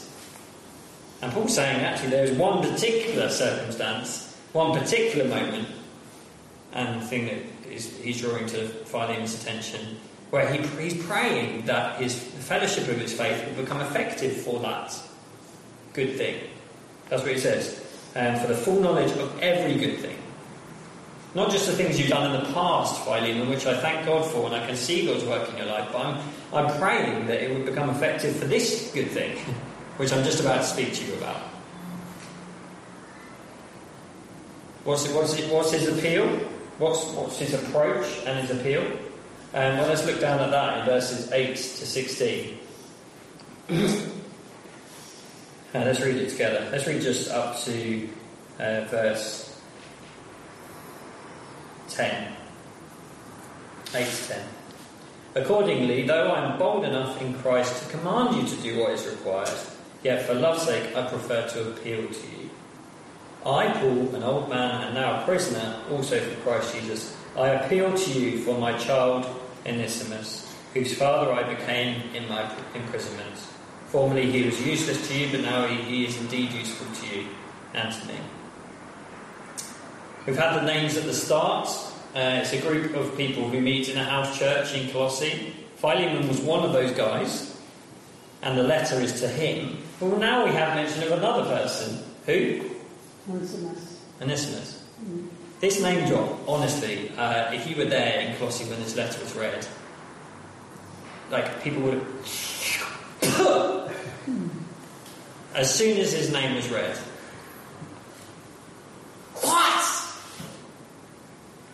And 1.22 1.32
Paul's 1.32 1.56
saying 1.56 1.82
actually 1.82 2.10
there 2.10 2.24
is 2.24 2.32
one 2.38 2.62
particular 2.62 3.30
circumstance, 3.30 4.38
one 4.54 4.78
particular 4.78 5.28
moment, 5.28 5.68
and 6.74 7.02
the 7.02 7.06
thing 7.06 7.26
that 7.26 7.72
is, 7.72 7.98
he's 7.98 8.22
drawing 8.22 8.48
to 8.48 8.68
Philemon's 8.68 9.42
attention 9.42 9.98
where 10.34 10.52
he, 10.52 10.66
he's 10.82 11.06
praying 11.06 11.64
that 11.68 12.02
his 12.02 12.16
fellowship 12.16 12.88
of 12.88 12.98
his 12.98 13.14
faith 13.14 13.46
will 13.46 13.64
become 13.64 13.80
effective 13.82 14.36
for 14.36 14.60
that 14.62 15.00
good 15.94 16.18
thing. 16.18 16.40
That's 17.08 17.22
what 17.22 17.34
he 17.34 17.38
says. 17.38 17.80
Um, 18.16 18.40
for 18.40 18.48
the 18.48 18.56
full 18.56 18.80
knowledge 18.80 19.12
of 19.12 19.40
every 19.42 19.76
good 19.76 20.00
thing. 20.00 20.18
Not 21.36 21.50
just 21.50 21.66
the 21.66 21.74
things 21.74 22.00
you've 22.00 22.10
done 22.10 22.36
in 22.36 22.44
the 22.44 22.54
past, 22.54 23.04
Philemon, 23.04 23.50
which 23.50 23.66
I 23.66 23.76
thank 23.78 24.06
God 24.06 24.24
for 24.26 24.46
and 24.46 24.56
I 24.56 24.66
can 24.68 24.76
see 24.76 25.08
God's 25.08 25.24
work 25.24 25.50
in 25.50 25.58
your 25.58 25.66
life, 25.66 25.90
but 25.92 26.06
I'm, 26.06 26.30
I'm 26.54 26.80
praying 26.80 27.26
that 27.26 27.42
it 27.42 27.52
would 27.56 27.66
become 27.66 27.90
effective 27.90 28.36
for 28.36 28.46
this 28.46 28.92
good 28.94 29.10
thing, 29.10 29.38
which 29.98 30.14
I'm 30.14 30.24
just 30.24 30.42
about 30.42 30.58
to 30.58 30.64
speak 30.64 30.94
to 30.94 31.06
you 31.06 31.16
about. 31.16 31.42
What's, 34.84 35.06
it, 35.10 35.16
what's, 35.16 35.34
it, 35.40 35.52
what's 35.52 35.72
his 35.72 35.88
appeal? 35.88 36.28
What's, 36.78 37.06
what's 37.14 37.40
his 37.40 37.54
approach 37.56 38.06
and 38.28 38.46
his 38.46 38.60
appeal? 38.60 38.84
Um, 39.56 39.78
well, 39.78 39.88
let's 39.88 40.06
look 40.06 40.20
down 40.20 40.40
at 40.40 40.52
that 40.52 40.80
in 40.80 40.86
verses 40.86 41.32
8 41.32 41.56
to 41.56 41.58
16. 41.58 42.60
Uh, 45.76 45.80
let's 45.80 46.00
read 46.02 46.18
it 46.18 46.30
together. 46.30 46.70
Let's 46.72 46.86
read 46.86 47.02
just 47.02 47.32
up 47.32 47.60
to 47.62 48.08
uh, 48.60 48.82
verse 48.92 49.53
10. 51.90 52.36
8 53.96 54.06
to 54.06 54.28
10. 54.28 54.42
Accordingly, 55.36 56.06
though 56.06 56.30
I 56.30 56.52
am 56.52 56.60
bold 56.60 56.86
enough 56.86 57.20
in 57.22 57.34
Christ 57.36 57.84
to 57.84 57.98
command 57.98 58.36
you 58.36 58.48
to 58.48 58.62
do 58.62 58.80
what 58.80 58.92
is 58.92 59.08
required, 59.08 59.50
yet 60.04 60.26
for 60.26 60.36
love's 60.36 60.64
sake 60.64 60.96
I 60.96 61.08
prefer 61.08 61.48
to 61.50 61.70
appeal 61.72 62.08
to 62.08 62.28
you. 62.28 62.50
I, 63.46 63.68
Paul, 63.74 64.16
an 64.16 64.24
old 64.24 64.50
man 64.50 64.84
and 64.84 64.96
now 64.96 65.22
a 65.22 65.26
prisoner, 65.26 65.82
also 65.92 66.20
for 66.20 66.42
Christ 66.42 66.76
Jesus, 66.76 67.18
I 67.36 67.50
appeal 67.50 67.94
to 67.94 68.12
you 68.12 68.38
for 68.40 68.58
my 68.58 68.78
child 68.78 69.26
Onesimus, 69.66 70.54
whose 70.74 70.96
father 70.98 71.32
I 71.32 71.44
became 71.44 72.02
in 72.14 72.30
my 72.30 72.50
imprisonment. 72.76 73.36
Formerly 73.88 74.32
he 74.32 74.44
was 74.44 74.66
useless 74.66 75.08
to 75.08 75.18
you, 75.18 75.32
but 75.32 75.42
now 75.42 75.68
he, 75.68 75.76
he 75.76 76.06
is 76.06 76.18
indeed 76.18 76.52
useful 76.52 76.88
to 76.96 77.16
you 77.16 77.28
and 77.74 77.94
to 77.94 78.08
me. 78.08 78.16
We've 80.26 80.38
had 80.38 80.56
the 80.56 80.66
names 80.66 80.96
at 80.96 81.04
the 81.04 81.14
start. 81.14 81.68
Uh, 82.16 82.40
it's 82.42 82.54
a 82.54 82.62
group 82.62 82.96
of 82.96 83.18
people 83.18 83.50
who 83.50 83.60
meet 83.60 83.90
in 83.90 83.98
a 83.98 84.04
house 84.04 84.38
church 84.40 84.74
in 84.74 84.90
Colossae. 84.90 85.54
Philemon 85.76 86.28
was 86.30 86.40
one 86.40 86.64
of 86.64 86.72
those 86.72 86.92
guys, 86.92 87.60
and 88.42 88.58
the 88.58 88.64
letter 88.64 89.02
is 89.02 89.20
to 89.20 89.28
him. 89.28 89.80
Well, 90.00 90.18
now 90.18 90.46
we 90.46 90.52
have 90.52 90.76
mention 90.76 91.04
of 91.04 91.12
another 91.12 91.44
person. 91.44 92.00
Who? 92.26 92.70
Onesimus. 93.30 94.00
Onesimus. 94.22 94.84
Mm. 95.04 95.28
This 95.60 95.82
name 95.82 96.08
drop, 96.08 96.40
honestly, 96.48 97.12
uh, 97.18 97.52
if 97.52 97.70
you 97.70 97.76
were 97.76 97.86
there 97.86 98.22
in 98.22 98.36
Colossae 98.38 98.66
when 98.66 98.80
this 98.80 98.96
letter 98.96 99.20
was 99.22 99.36
read, 99.36 99.68
like 101.32 101.62
people 101.64 101.82
would 101.84 101.94
have. 101.94 102.04
as 105.56 105.74
soon 105.74 105.98
as 106.00 106.14
his 106.14 106.32
name 106.32 106.56
was 106.56 106.70
read. 106.70 106.98
What? 109.42 109.73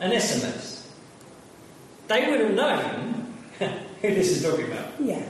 Onesimus. 0.02 0.92
They 2.08 2.30
would 2.30 2.40
have 2.40 2.54
known 2.54 3.34
who 3.60 4.14
this 4.14 4.32
is 4.32 4.44
talking 4.44 4.72
about. 4.72 4.88
Yeah. 5.00 5.24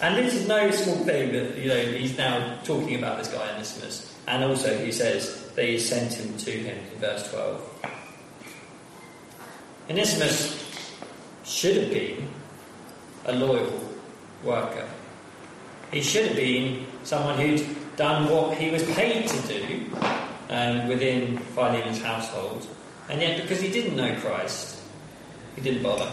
And 0.00 0.16
this 0.16 0.34
is 0.34 0.48
no 0.48 0.70
small 0.70 0.96
thing 1.04 1.32
that, 1.32 1.58
you 1.58 1.68
know, 1.68 1.80
he's 1.80 2.16
now 2.16 2.58
talking 2.64 2.96
about 2.96 3.18
this 3.18 3.28
guy 3.28 3.52
Onesimus. 3.54 4.16
And 4.26 4.44
also 4.44 4.78
he 4.78 4.92
says 4.92 5.50
that 5.54 5.64
he 5.64 5.78
sent 5.78 6.14
him 6.14 6.36
to 6.38 6.50
him 6.50 6.78
in 6.92 6.98
verse 6.98 7.28
12. 7.30 7.86
Onesimus 9.90 10.90
should 11.44 11.76
have 11.76 11.90
been 11.90 12.28
a 13.26 13.32
loyal 13.32 13.80
worker. 14.44 14.88
He 15.92 16.00
should 16.00 16.28
have 16.28 16.36
been 16.36 16.86
someone 17.02 17.38
who'd 17.38 17.66
done 17.96 18.30
what 18.30 18.56
he 18.56 18.70
was 18.70 18.84
paid 18.92 19.26
to 19.26 19.42
do 19.42 19.84
um, 20.48 20.88
within 20.88 21.38
Philemon's 21.38 22.00
household. 22.00 22.66
And 23.10 23.20
yet, 23.20 23.42
because 23.42 23.60
he 23.60 23.68
didn't 23.68 23.96
know 23.96 24.14
Christ, 24.20 24.80
he 25.56 25.60
didn't 25.60 25.82
bother. 25.82 26.10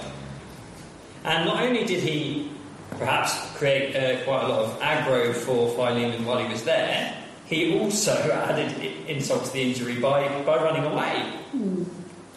And 1.23 1.45
not 1.45 1.61
only 1.61 1.85
did 1.85 2.01
he 2.01 2.51
perhaps 2.97 3.37
create 3.55 3.95
uh, 3.95 4.23
quite 4.23 4.43
a 4.43 4.47
lot 4.47 4.65
of 4.65 4.79
aggro 4.79 5.31
for 5.31 5.69
Philemon 5.69 6.25
while 6.25 6.39
he 6.39 6.51
was 6.51 6.63
there, 6.63 7.15
he 7.45 7.79
also 7.79 8.13
added 8.49 8.81
insult 9.07 9.45
to 9.45 9.53
the 9.53 9.61
injury 9.61 9.99
by, 9.99 10.27
by 10.41 10.55
running 10.55 10.85
away. 10.85 11.33
Mm. 11.55 11.85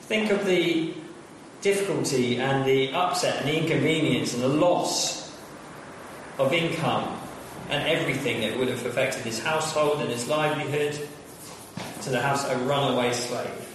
Think 0.03 0.31
of 0.31 0.45
the 0.45 0.93
difficulty 1.63 2.39
and 2.39 2.65
the 2.67 2.93
upset 2.93 3.41
and 3.41 3.49
the 3.49 3.57
inconvenience 3.63 4.35
and 4.35 4.43
the 4.43 4.49
loss 4.49 5.35
of 6.39 6.53
income 6.53 7.19
and 7.71 7.89
everything 7.89 8.43
that 8.43 8.59
would 8.59 8.69
have 8.69 8.85
affected 8.85 9.23
his 9.23 9.43
household 9.43 10.01
and 10.01 10.11
his 10.11 10.29
livelihood 10.29 11.09
to 12.03 12.11
the 12.11 12.21
house 12.21 12.45
a 12.47 12.59
runaway 12.59 13.13
slave. 13.13 13.70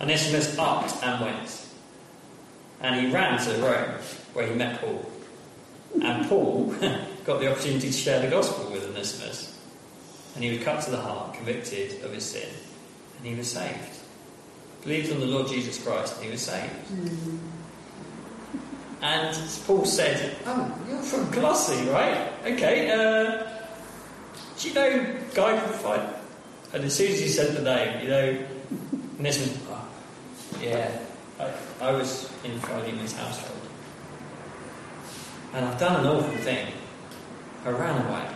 Onesimus 0.00 0.58
upped 0.58 1.02
and 1.02 1.24
went. 1.24 1.66
And 2.80 3.06
he 3.06 3.12
ran 3.12 3.38
to 3.44 3.50
Rome, 3.62 4.00
where 4.34 4.46
he 4.46 4.54
met 4.54 4.80
Paul. 4.80 5.10
And 6.02 6.28
Paul 6.28 6.66
got 7.24 7.40
the 7.40 7.50
opportunity 7.50 7.88
to 7.88 7.92
share 7.92 8.20
the 8.20 8.28
gospel 8.28 8.70
with 8.70 8.84
Onesimus. 8.84 9.58
And 10.34 10.44
he 10.44 10.56
was 10.56 10.64
cut 10.64 10.82
to 10.84 10.90
the 10.90 10.98
heart, 10.98 11.34
convicted 11.34 12.02
of 12.04 12.12
his 12.12 12.24
sin, 12.24 12.48
and 13.18 13.26
he 13.26 13.34
was 13.34 13.50
saved. 13.50 13.96
Believed 14.82 15.12
on 15.12 15.20
the 15.20 15.26
Lord 15.26 15.48
Jesus 15.48 15.82
Christ, 15.82 16.16
and 16.16 16.26
he 16.26 16.30
was 16.30 16.42
saved. 16.42 16.72
Mm. 16.92 17.38
And 19.02 19.36
Paul 19.66 19.84
said, 19.84 20.36
Oh, 20.46 20.78
you're 20.88 21.02
from 21.02 21.30
Colossae, 21.32 21.88
right? 21.90 22.32
Okay, 22.44 22.90
uh, 22.90 23.46
do 24.58 24.68
you 24.68 24.74
know 24.74 25.16
Guy 25.34 25.58
Provide? 25.58 26.14
And 26.72 26.84
as 26.84 26.94
soon 26.94 27.12
as 27.12 27.20
he 27.20 27.28
said 27.28 27.56
the 27.56 27.62
name, 27.62 28.02
you 28.02 28.08
know, 28.08 28.46
and 29.16 29.24
this 29.24 29.38
was, 29.38 29.58
oh, 29.65 29.65
yeah, 30.60 30.98
I, 31.38 31.52
I 31.80 31.92
was 31.92 32.30
in 32.44 32.58
Philemon's 32.60 33.14
household. 33.14 33.60
And 35.52 35.64
I've 35.64 35.78
done 35.78 36.04
an 36.04 36.06
awful 36.06 36.36
thing. 36.38 36.72
I 37.64 37.70
ran 37.70 38.06
away. 38.06 38.28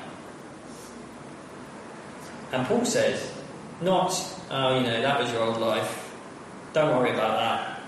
And 2.53 2.67
Paul 2.67 2.85
said, 2.85 3.21
not, 3.81 4.13
oh, 4.51 4.79
you 4.79 4.85
know, 4.85 5.01
that 5.01 5.21
was 5.21 5.31
your 5.33 5.43
old 5.43 5.59
life. 5.59 6.13
Don't 6.73 6.97
worry 6.97 7.11
about 7.11 7.39
that. 7.39 7.81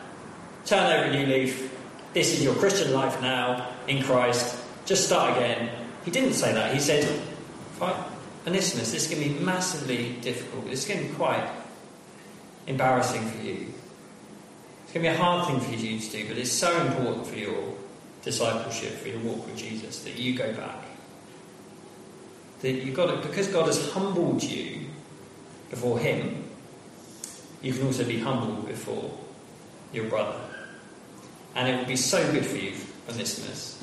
Turn 0.67 0.93
over 0.93 1.05
a 1.05 1.11
new 1.11 1.27
leaf 1.27 1.73
this 2.13 2.35
is 2.35 2.45
your 2.45 2.55
Christian 2.55 2.93
life 2.93 3.21
now 3.23 3.69
in 3.89 4.03
Christ. 4.03 4.63
Just 4.85 5.07
start 5.07 5.37
again. 5.37 5.71
He 6.05 6.11
didn't 6.11 6.35
say 6.35 6.53
that. 6.53 6.75
He 6.75 6.81
said, 6.81 7.09
Onesimus, 8.47 8.93
this 8.93 9.05
is 9.05 9.09
going 9.09 9.23
to 9.23 9.39
be 9.39 9.45
massively 9.45 10.17
difficult. 10.21 10.69
This 10.69 10.83
is 10.83 10.89
going 10.89 11.07
to 11.07 11.09
be 11.11 11.15
quite 11.15 11.49
embarrassing 12.67 13.27
for 13.27 13.43
you. 13.43 13.73
It's 14.93 15.01
going 15.01 15.07
to 15.07 15.13
be 15.13 15.17
a 15.17 15.25
hard 15.25 15.47
thing 15.47 15.59
for 15.59 15.71
you 15.75 15.99
to 15.99 16.11
do, 16.11 16.29
but 16.29 16.37
it's 16.37 16.53
so 16.53 16.71
important 16.87 17.27
for 17.27 17.39
your 17.39 17.73
discipleship, 18.23 18.93
for 18.99 19.09
your 19.09 19.21
walk 19.21 19.47
with 19.47 19.57
Jesus, 19.57 20.03
that 20.05 20.19
you 20.19 20.37
go 20.37 20.53
back. 20.53 20.85
That 22.61 22.73
you've 22.73 22.95
got 22.95 23.07
to, 23.07 23.27
because 23.27 23.49
God 23.49 23.69
has 23.69 23.91
humbled 23.93 24.43
you 24.43 24.81
before 25.71 25.99
Him, 25.99 26.45
you 27.63 27.73
can 27.73 27.87
also 27.87 28.05
be 28.05 28.19
humbled 28.19 28.67
before 28.67 29.19
your 29.95 30.11
brother. 30.11 30.39
And 31.55 31.69
it 31.69 31.79
will 31.79 31.87
be 31.87 31.97
so 31.97 32.31
good 32.31 32.45
for 32.45 32.59
you, 32.59 32.75
Onesimus, 33.09 33.83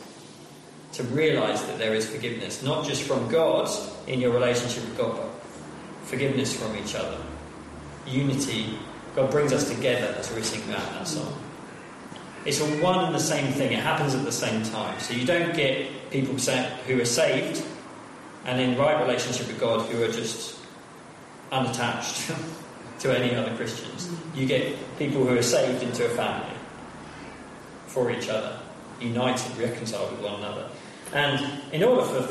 to 0.94 1.04
realize 1.06 1.66
that 1.66 1.80
there 1.80 1.96
is 1.96 2.08
forgiveness, 2.08 2.62
not 2.62 2.86
just 2.86 3.02
from 3.02 3.28
God 3.30 3.68
in 4.06 4.22
your 4.22 4.32
relationship 4.32 4.84
with 4.84 4.96
God, 5.00 5.16
but 5.16 6.08
forgiveness 6.08 6.56
from 6.56 6.78
each 6.78 6.94
other. 6.94 7.18
Unity. 8.06 8.78
God 9.16 9.32
brings 9.32 9.54
us 9.54 9.70
together 9.70 10.16
as 10.18 10.34
we 10.34 10.42
sing 10.42 10.66
that, 10.68 10.82
that 10.94 11.08
song. 11.08 11.34
It's 12.46 12.62
all 12.62 12.70
one 12.82 13.06
and 13.06 13.14
the 13.14 13.20
same 13.20 13.52
thing. 13.54 13.74
It 13.74 13.80
happens 13.80 14.16
at 14.16 14.24
the 14.24 14.32
same 14.32 14.64
time. 14.64 15.00
So 15.00 15.14
you 15.14 15.26
don't 15.26 15.54
get 15.56 16.10
people 16.10 16.36
who 16.36 17.02
are 17.02 17.06
saved 17.06 17.64
and 18.46 18.62
in 18.62 18.78
right 18.78 19.02
relationship 19.02 19.48
with 19.48 19.60
God 19.60 19.88
who 19.90 20.02
are 20.04 20.12
just 20.12 20.58
unattached 21.52 22.32
to 23.00 23.18
any 23.18 23.36
other 23.36 23.56
Christians. 23.56 24.10
You 24.34 24.46
get 24.46 24.76
people 24.98 25.26
who 25.26 25.38
are 25.38 25.42
saved 25.42 25.84
into 25.84 26.06
a 26.06 26.10
family 26.10 26.56
for 27.88 28.12
each 28.12 28.30
other, 28.30 28.58
united, 29.02 29.58
reconciled 29.58 30.12
with 30.12 30.22
one 30.22 30.36
another. 30.36 30.70
And 31.14 31.74
in 31.74 31.84
order 31.84 32.04
for, 32.04 32.22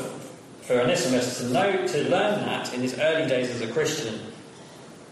for 0.63 0.81
Onesimus 0.81 1.39
to 1.39 1.49
know 1.49 1.87
to 1.87 2.09
learn 2.09 2.45
that 2.45 2.73
in 2.73 2.81
his 2.81 2.97
early 2.97 3.27
days 3.27 3.49
as 3.49 3.61
a 3.61 3.71
Christian, 3.71 4.19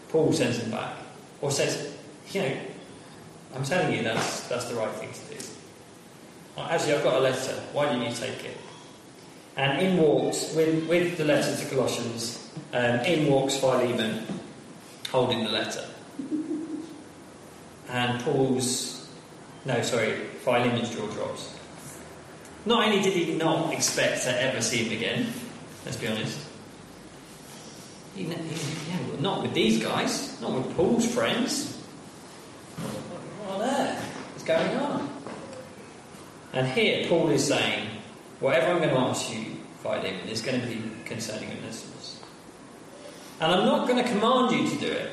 Paul 0.08 0.32
sends 0.32 0.58
him 0.58 0.70
back. 0.70 0.96
Or 1.40 1.50
says, 1.50 1.94
you 2.32 2.42
know, 2.42 2.56
I'm 3.54 3.64
telling 3.64 3.94
you 3.94 4.02
that's 4.02 4.48
that's 4.48 4.66
the 4.66 4.74
right 4.74 4.92
thing 4.92 5.10
to 5.12 5.34
do. 5.34 5.44
Actually, 6.58 6.94
I've 6.94 7.04
got 7.04 7.14
a 7.14 7.20
letter. 7.20 7.52
Why 7.72 7.86
don't 7.86 8.02
you 8.02 8.12
take 8.12 8.44
it? 8.44 8.56
And 9.56 9.80
in 9.80 9.96
walks, 9.96 10.54
with, 10.54 10.88
with 10.88 11.16
the 11.16 11.24
letter 11.24 11.56
to 11.56 11.74
Colossians, 11.74 12.48
um, 12.72 13.00
in 13.00 13.30
walks 13.30 13.56
Philemon 13.56 14.24
holding 15.10 15.44
the 15.44 15.50
letter. 15.50 15.84
And 17.88 18.20
Paul's, 18.22 19.08
no, 19.64 19.80
sorry, 19.82 20.12
Philemon's 20.44 20.94
jaw 20.94 21.06
drops. 21.08 21.56
Not 22.66 22.86
only 22.86 23.02
did 23.02 23.14
he 23.14 23.34
not 23.34 23.72
expect 23.72 24.24
to 24.24 24.42
ever 24.42 24.60
see 24.60 24.84
him 24.84 24.96
again, 24.96 25.32
let's 25.84 25.96
be 25.96 26.06
honest, 26.06 26.38
yeah, 28.18 29.20
not 29.20 29.42
with 29.42 29.54
these 29.54 29.82
guys, 29.82 30.40
not 30.40 30.52
with 30.52 30.76
Paul's 30.76 31.06
friends. 31.12 31.76
What 33.44 33.60
on 33.60 33.68
earth 33.68 34.36
is 34.36 34.42
going 34.42 34.76
on? 34.76 35.08
And 36.52 36.66
here 36.66 37.06
Paul 37.08 37.30
is 37.30 37.46
saying, 37.46 37.88
whatever 38.40 38.72
I'm 38.72 38.78
going 38.78 38.90
to 38.90 38.98
ask 38.98 39.32
you, 39.32 39.56
Philemon, 39.82 40.28
is 40.28 40.40
going 40.42 40.60
to 40.60 40.66
be 40.66 40.82
concerning 41.04 41.50
Onesimus. 41.50 42.20
And 43.40 43.52
I'm 43.52 43.66
not 43.66 43.86
going 43.86 44.02
to 44.02 44.10
command 44.10 44.52
you 44.52 44.68
to 44.68 44.76
do 44.78 44.90
it, 44.90 45.10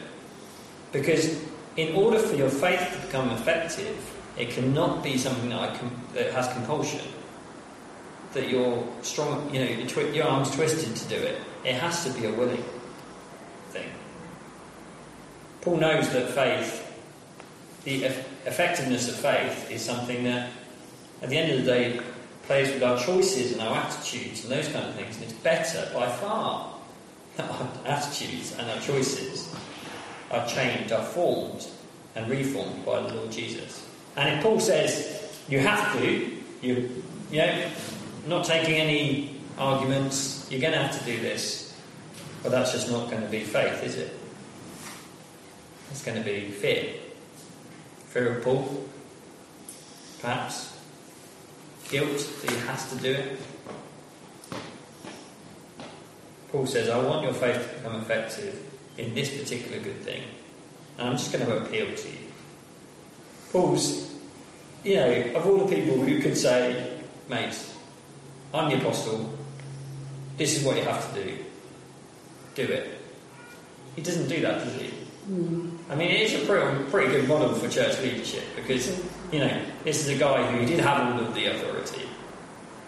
because 0.91 1.39
in 1.75 1.95
order 1.95 2.17
for 2.19 2.35
your 2.35 2.49
faith 2.49 2.79
to 2.93 3.05
become 3.05 3.29
effective, 3.31 3.95
it 4.37 4.49
cannot 4.49 5.03
be 5.03 5.17
something 5.17 5.49
that, 5.49 5.79
com- 5.79 6.01
that 6.13 6.31
has 6.33 6.47
compulsion. 6.53 7.01
That 8.33 8.49
you're 8.49 8.85
strong, 9.01 9.53
you 9.53 9.63
know, 9.63 9.69
your 10.11 10.25
arm's 10.27 10.53
twisted 10.53 10.95
to 10.95 11.07
do 11.07 11.15
it. 11.15 11.39
It 11.63 11.75
has 11.75 12.03
to 12.05 12.11
be 12.19 12.25
a 12.25 12.33
willing 12.33 12.63
thing. 13.75 13.89
Paul 15.61 15.77
knows 15.77 16.11
that 16.13 16.29
faith, 16.29 16.81
the 17.83 18.05
effectiveness 18.45 19.09
of 19.09 19.15
faith, 19.15 19.71
is 19.71 19.83
something 19.83 20.23
that, 20.25 20.51
at 21.21 21.29
the 21.29 21.37
end 21.37 21.51
of 21.51 21.65
the 21.65 21.71
day, 21.71 21.99
plays 22.43 22.71
with 22.71 22.83
our 22.83 22.97
choices 22.97 23.53
and 23.53 23.61
our 23.61 23.75
attitudes 23.75 24.43
and 24.43 24.53
those 24.53 24.67
kind 24.67 24.87
of 24.87 24.95
things. 24.95 25.15
And 25.15 25.25
it's 25.25 25.33
better 25.33 25.89
by 25.93 26.07
far 26.07 26.73
that 27.37 27.49
our 27.51 27.69
attitudes 27.85 28.55
and 28.57 28.69
our 28.69 28.79
choices 28.79 29.53
are 30.31 30.45
changed, 30.47 30.91
are 30.91 31.03
formed 31.03 31.67
and 32.15 32.29
reformed 32.29 32.85
by 32.85 33.01
the 33.01 33.13
Lord 33.13 33.31
Jesus. 33.31 33.87
And 34.15 34.37
if 34.37 34.43
Paul 34.43 34.59
says 34.59 35.39
you 35.49 35.59
have 35.59 35.97
to, 35.97 36.31
you, 36.61 37.03
you 37.31 37.37
know, 37.37 37.69
not 38.27 38.45
taking 38.45 38.75
any 38.75 39.35
arguments, 39.57 40.47
you're 40.49 40.61
going 40.61 40.73
to 40.73 40.79
have 40.79 40.97
to 40.99 41.05
do 41.05 41.19
this, 41.19 41.64
well, 42.45 42.51
that's 42.51 42.73
just 42.73 42.91
not 42.91 43.09
going 43.09 43.23
to 43.23 43.27
be 43.27 43.39
faith, 43.39 43.83
is 43.83 43.95
it? 43.95 44.15
It's 45.89 46.05
going 46.05 46.15
to 46.15 46.23
be 46.23 46.51
fear. 46.51 46.93
Fear 48.09 48.37
of 48.37 48.43
Paul, 48.43 48.85
perhaps. 50.21 50.77
Guilt 51.89 52.19
that 52.41 52.51
he 52.51 52.57
has 52.67 52.87
to 52.91 52.97
do 52.97 53.13
it. 53.13 53.39
Paul 56.51 56.67
says, 56.67 56.87
I 56.87 56.99
want 56.99 57.23
your 57.23 57.33
faith 57.33 57.67
to 57.67 57.77
become 57.77 57.99
effective 57.99 58.63
in 58.99 59.15
this 59.15 59.35
particular 59.35 59.81
good 59.81 60.01
thing. 60.01 60.21
And 60.99 61.09
I'm 61.09 61.17
just 61.17 61.33
going 61.33 61.47
to 61.47 61.57
appeal 61.57 61.95
to 61.95 62.07
you. 62.07 62.17
Paul's, 63.51 64.13
you 64.83 64.97
know, 64.97 65.31
of 65.33 65.47
all 65.47 65.65
the 65.65 65.75
people 65.75 65.97
who 65.97 66.21
could 66.21 66.37
say, 66.37 66.99
mate, 67.27 67.59
I'm 68.53 68.69
the 68.69 68.77
apostle, 68.77 69.33
this 70.37 70.55
is 70.55 70.63
what 70.63 70.77
you 70.77 70.83
have 70.83 71.11
to 71.11 71.23
do, 71.23 71.45
do 72.55 72.63
it. 72.63 72.97
He 73.95 74.01
doesn't 74.01 74.27
do 74.27 74.41
that, 74.41 74.63
does 74.63 74.73
he? 74.75 74.91
Mm. 75.29 75.77
I 75.89 75.95
mean, 75.95 76.11
it 76.11 76.21
is 76.21 76.43
a 76.43 76.45
pretty, 76.45 76.83
pretty 76.89 77.11
good 77.11 77.27
model 77.27 77.53
for 77.53 77.69
church 77.69 77.99
leadership 78.01 78.43
because, 78.55 78.87
you 79.31 79.39
know, 79.39 79.61
this 79.83 80.05
is 80.05 80.09
a 80.15 80.19
guy 80.19 80.45
who 80.51 80.65
did 80.65 80.79
have 80.79 81.13
all 81.13 81.25
of 81.25 81.33
the 81.33 81.45
authority 81.45 82.07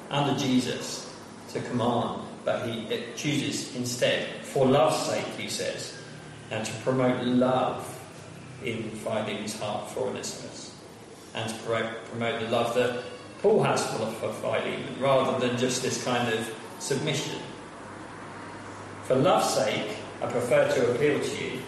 under 0.09 0.37
Jesus 0.39 1.13
to 1.53 1.61
command, 1.61 2.21
but 2.45 2.67
he 2.67 3.03
chooses 3.15 3.75
instead, 3.75 4.43
for 4.43 4.65
love's 4.65 5.05
sake, 5.05 5.25
he 5.37 5.49
says, 5.49 5.97
and 6.51 6.65
to 6.65 6.73
promote 6.83 7.25
love 7.25 7.93
in 8.63 8.89
Philemon's 8.89 9.59
heart 9.59 9.89
for 9.91 10.07
Onesimus, 10.07 10.75
and 11.33 11.49
to 11.49 11.55
promote, 11.59 12.05
promote 12.05 12.39
the 12.41 12.47
love 12.49 12.73
that 12.75 13.03
Paul 13.41 13.63
has 13.63 13.85
for, 13.91 14.05
for 14.13 14.33
Philemon, 14.33 14.83
rather 14.99 15.39
than 15.45 15.57
just 15.57 15.83
this 15.83 16.03
kind 16.03 16.33
of 16.33 16.53
submission. 16.79 17.39
For 19.07 19.15
love's 19.15 19.53
sake, 19.53 19.87
I 20.21 20.25
prefer 20.25 20.67
to 20.67 20.91
appeal 20.91 21.17
to 21.21 21.43
you, 21.45 21.61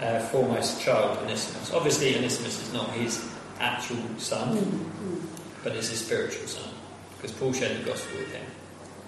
uh, 0.00 0.20
foremost 0.28 0.80
child 0.80 1.18
Onesimus. 1.18 1.74
Obviously, 1.74 2.16
Onesimus 2.16 2.62
is 2.62 2.72
not 2.72 2.88
his 2.92 3.22
actual 3.60 3.98
son, 4.16 4.56
mm-hmm. 4.56 5.26
but 5.62 5.76
is 5.76 5.90
his 5.90 6.00
spiritual 6.00 6.46
son, 6.46 6.70
because 7.16 7.36
Paul 7.36 7.52
shared 7.52 7.78
the 7.78 7.84
gospel 7.84 8.16
with 8.20 8.32
him, 8.32 8.46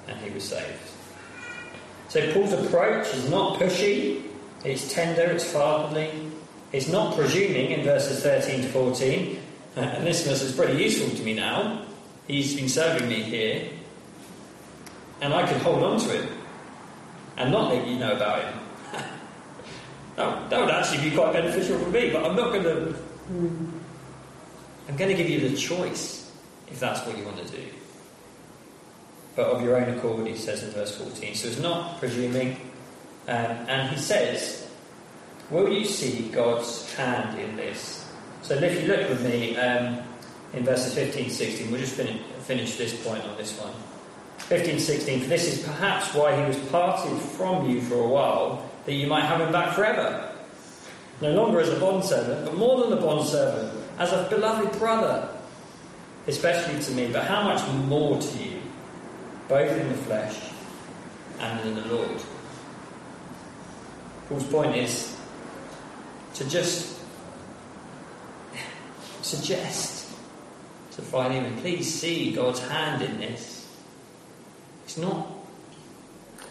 and 0.07 0.19
he 0.21 0.29
was 0.29 0.45
saved. 0.45 0.67
So 2.11 2.31
Paul's 2.35 2.53
approach 2.53 3.07
is 3.15 3.31
not 3.31 3.59
pushy, 3.59 4.23
it's 4.63 4.93
tender, 4.93 5.23
it's 5.23 5.51
fatherly, 5.51 6.11
it's 6.73 6.89
not 6.89 7.17
presuming 7.17 7.71
in 7.71 7.85
verses 7.85 8.23
13 8.23 8.61
to 8.61 8.69
14. 8.69 9.39
Uh, 9.79 9.81
Onesimus 9.81 10.43
is 10.43 10.55
pretty 10.55 10.83
useful 10.83 11.09
to 11.17 11.23
me 11.23 11.33
now. 11.33 11.87
He's 12.27 12.55
been 12.55 12.69
serving 12.69 13.09
me 13.09 13.23
here, 13.23 13.71
and 15.23 15.33
I 15.33 15.47
can 15.47 15.59
hold 15.61 15.83
on 15.83 15.99
to 16.01 16.09
him 16.11 16.40
and 17.41 17.51
not 17.51 17.73
let 17.73 17.87
you 17.87 17.99
know 17.99 18.13
about 18.13 18.45
him. 18.45 18.61
that, 20.17 20.51
that 20.51 20.61
would 20.61 20.71
actually 20.71 21.09
be 21.09 21.17
quite 21.17 21.33
beneficial 21.33 21.79
for 21.79 21.89
me, 21.91 22.11
but 22.11 22.25
I'm 22.25 22.37
not 22.37 22.53
going 22.53 22.65
to. 22.65 22.95
I'm 24.89 24.97
going 24.97 25.11
to 25.11 25.17
give 25.17 25.31
you 25.31 25.49
the 25.49 25.57
choice 25.57 26.33
if 26.69 26.81
that's 26.81 27.07
what 27.07 27.17
you 27.17 27.25
want 27.25 27.39
to 27.39 27.57
do. 27.57 27.63
But 29.37 29.47
of 29.47 29.63
your 29.63 29.77
own 29.77 29.97
accord, 29.97 30.27
he 30.27 30.37
says 30.37 30.63
in 30.63 30.71
verse 30.71 30.97
14. 30.97 31.35
So 31.35 31.49
it's 31.49 31.61
not 31.61 31.99
presuming. 31.99 32.57
Um, 33.29 33.57
and 33.69 33.89
he 33.91 33.97
says, 33.97 34.69
Will 35.51 35.69
you 35.69 35.85
see 35.85 36.29
God's 36.29 36.93
hand 36.95 37.39
in 37.39 37.57
this? 37.57 38.09
So 38.43 38.55
if 38.55 38.83
you 38.83 38.89
look 38.89 39.09
with 39.09 39.25
me 39.25 39.57
um, 39.57 39.99
in 40.53 40.65
verses 40.65 40.95
15 40.95 41.31
16, 41.31 41.71
we'll 41.71 41.81
just 41.81 41.95
finish, 41.95 42.21
finish 42.43 42.77
this 42.77 43.05
point 43.05 43.25
on 43.25 43.37
this 43.37 43.59
one. 43.59 43.73
15 44.51 44.81
16, 44.81 45.21
for 45.21 45.29
this 45.29 45.47
is 45.47 45.65
perhaps 45.65 46.13
why 46.13 46.35
he 46.35 46.43
was 46.43 46.59
parted 46.71 47.17
from 47.21 47.71
you 47.71 47.81
for 47.81 47.95
a 47.95 48.09
while, 48.09 48.69
that 48.85 48.95
you 48.95 49.07
might 49.07 49.25
have 49.25 49.41
him 49.41 49.53
back 49.53 49.77
forever. 49.77 50.35
No 51.21 51.31
longer 51.35 51.61
as 51.61 51.69
a 51.69 51.79
bondservant, 51.79 52.45
but 52.45 52.57
more 52.57 52.83
than 52.83 52.99
a 52.99 53.01
bondservant, 53.01 53.73
as 54.01 54.13
a 54.13 54.27
beloved 54.29 54.77
brother, 54.81 55.29
especially 56.27 56.83
to 56.83 56.91
me, 56.91 57.13
but 57.13 57.23
how 57.27 57.45
much 57.45 57.65
more 57.85 58.21
to 58.21 58.39
you, 58.39 58.61
both 59.47 59.71
in 59.71 59.89
the 59.89 59.95
flesh 59.95 60.37
and 61.39 61.69
in 61.69 61.77
the 61.77 61.87
Lord. 61.95 62.21
Paul's 64.29 64.49
point 64.49 64.75
is 64.75 65.17
to 66.35 66.45
just 66.51 66.99
suggest 69.23 70.13
to 70.91 71.03
Philemon, 71.03 71.57
please 71.59 72.01
see 72.01 72.33
God's 72.33 72.59
hand 72.67 73.03
in 73.03 73.21
this. 73.21 73.60
It's 74.91 74.99
not 74.99 75.29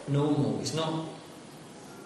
normal. 0.08 0.62
It's 0.62 0.73
not 0.73 1.10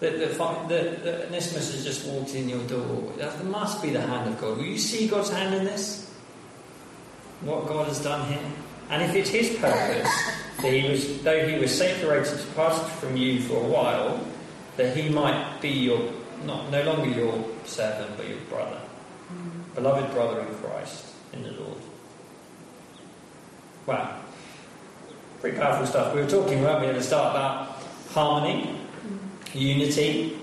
that, 0.00 0.18
that, 0.18 0.68
that 0.68 1.26
Onesimus 1.28 1.72
has 1.72 1.84
just 1.84 2.06
walked 2.08 2.34
in 2.34 2.48
your 2.48 2.66
door. 2.66 3.12
That 3.18 3.44
must 3.44 3.80
be 3.80 3.90
the 3.90 4.00
hand 4.00 4.28
of 4.28 4.40
God. 4.40 4.56
Will 4.56 4.64
you 4.64 4.76
see 4.76 5.06
God's 5.06 5.30
hand 5.30 5.54
in 5.54 5.64
this? 5.64 6.12
What 7.42 7.68
God 7.68 7.86
has 7.86 8.02
done 8.02 8.26
here? 8.26 8.50
And 8.90 9.00
if 9.04 9.14
it's 9.14 9.30
His 9.30 9.56
purpose 9.60 10.10
that 10.60 10.72
He 10.72 10.90
was, 10.90 11.22
though 11.22 11.46
He 11.46 11.56
was 11.56 11.72
separated, 11.72 12.36
departed 12.36 12.84
from 12.94 13.16
you 13.16 13.40
for 13.40 13.62
a 13.62 13.68
while, 13.68 14.26
that 14.76 14.96
He 14.96 15.10
might 15.10 15.60
be 15.60 15.68
your 15.70 16.12
not 16.44 16.68
no 16.72 16.82
longer 16.82 17.10
your 17.10 17.44
servant, 17.64 18.16
but 18.16 18.28
your 18.28 18.40
brother. 18.50 18.80
Mm. 19.32 19.74
Beloved 19.76 20.12
brother 20.12 20.40
in 20.40 20.52
Christ, 20.56 21.14
in 21.32 21.44
the 21.44 21.52
Lord. 21.52 21.78
Wow. 23.86 24.23
Pretty 25.44 25.58
powerful 25.58 25.84
stuff. 25.84 26.14
We 26.14 26.22
were 26.22 26.26
talking, 26.26 26.62
weren't 26.62 26.80
we, 26.80 26.86
at 26.86 26.94
the 26.94 27.02
start 27.02 27.32
about 27.32 27.82
harmony, 28.12 28.80
unity, 29.52 30.38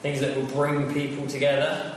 things 0.00 0.18
that 0.18 0.36
will 0.36 0.46
bring 0.46 0.92
people 0.92 1.28
together. 1.28 1.94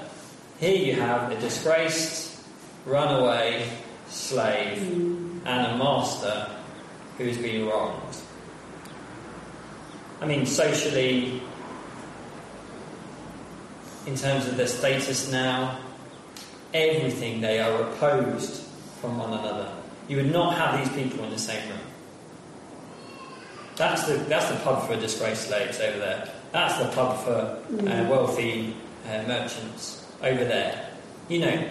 Here 0.60 0.75
you 0.75 0.93
have 0.93 1.31
a 1.31 1.39
disgraced, 1.39 2.45
runaway 2.86 3.67
slave 4.10 4.77
mm. 4.77 5.39
and 5.43 5.73
a 5.73 5.77
master 5.79 6.47
who's 7.17 7.36
been 7.39 7.67
wronged. 7.67 8.15
I 10.21 10.27
mean, 10.27 10.45
socially, 10.45 11.41
in 14.05 14.15
terms 14.15 14.45
of 14.45 14.55
their 14.55 14.67
status 14.67 15.31
now, 15.31 15.79
everything 16.75 17.41
they 17.41 17.58
are 17.60 17.73
opposed 17.81 18.62
from 19.01 19.17
one 19.17 19.34
another. 19.34 19.73
You 20.08 20.17
would 20.17 20.31
not 20.31 20.55
have 20.58 20.77
these 20.77 20.95
people 20.95 21.25
in 21.25 21.31
the 21.31 21.39
same 21.39 21.67
room. 21.69 21.79
That's 23.76 24.08
the, 24.08 24.16
that's 24.16 24.50
the 24.50 24.56
pub 24.58 24.88
for 24.88 24.96
disgraced 24.96 25.48
slaves 25.48 25.80
over 25.80 26.00
there. 26.00 26.30
That's 26.52 26.78
the 26.78 26.90
pub 26.96 27.24
for 27.24 27.32
uh, 27.32 27.60
mm. 27.70 28.10
wealthy 28.10 28.76
uh, 29.06 29.24
merchants 29.28 30.06
over 30.22 30.46
there. 30.46 30.90
You 31.28 31.40
know, 31.40 31.70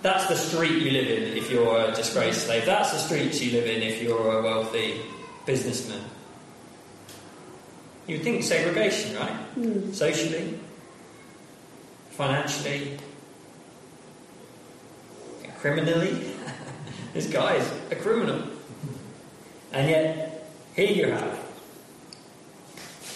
that's 0.00 0.26
the 0.26 0.36
street 0.36 0.82
you 0.82 0.90
live 0.90 1.08
in 1.08 1.36
if 1.36 1.50
you're 1.50 1.78
a 1.80 1.92
disgraced 1.94 2.46
slave. 2.46 2.64
That's 2.64 2.92
the 2.92 2.98
streets 2.98 3.42
you 3.42 3.52
live 3.52 3.66
in 3.66 3.82
if 3.82 4.02
you're 4.02 4.38
a 4.38 4.42
wealthy 4.42 5.02
businessman. 5.44 6.02
You'd 8.06 8.22
think 8.22 8.42
segregation, 8.42 9.16
right? 9.16 9.56
Mm. 9.56 9.94
Socially 9.94 10.58
financially, 12.18 12.98
criminally. 15.60 16.34
this 17.14 17.30
guy 17.30 17.54
is 17.54 17.72
a 17.92 17.94
criminal. 17.94 18.42
And 19.70 19.88
yet, 19.88 20.27
here 20.78 21.06
you 21.06 21.12
have 21.12 21.38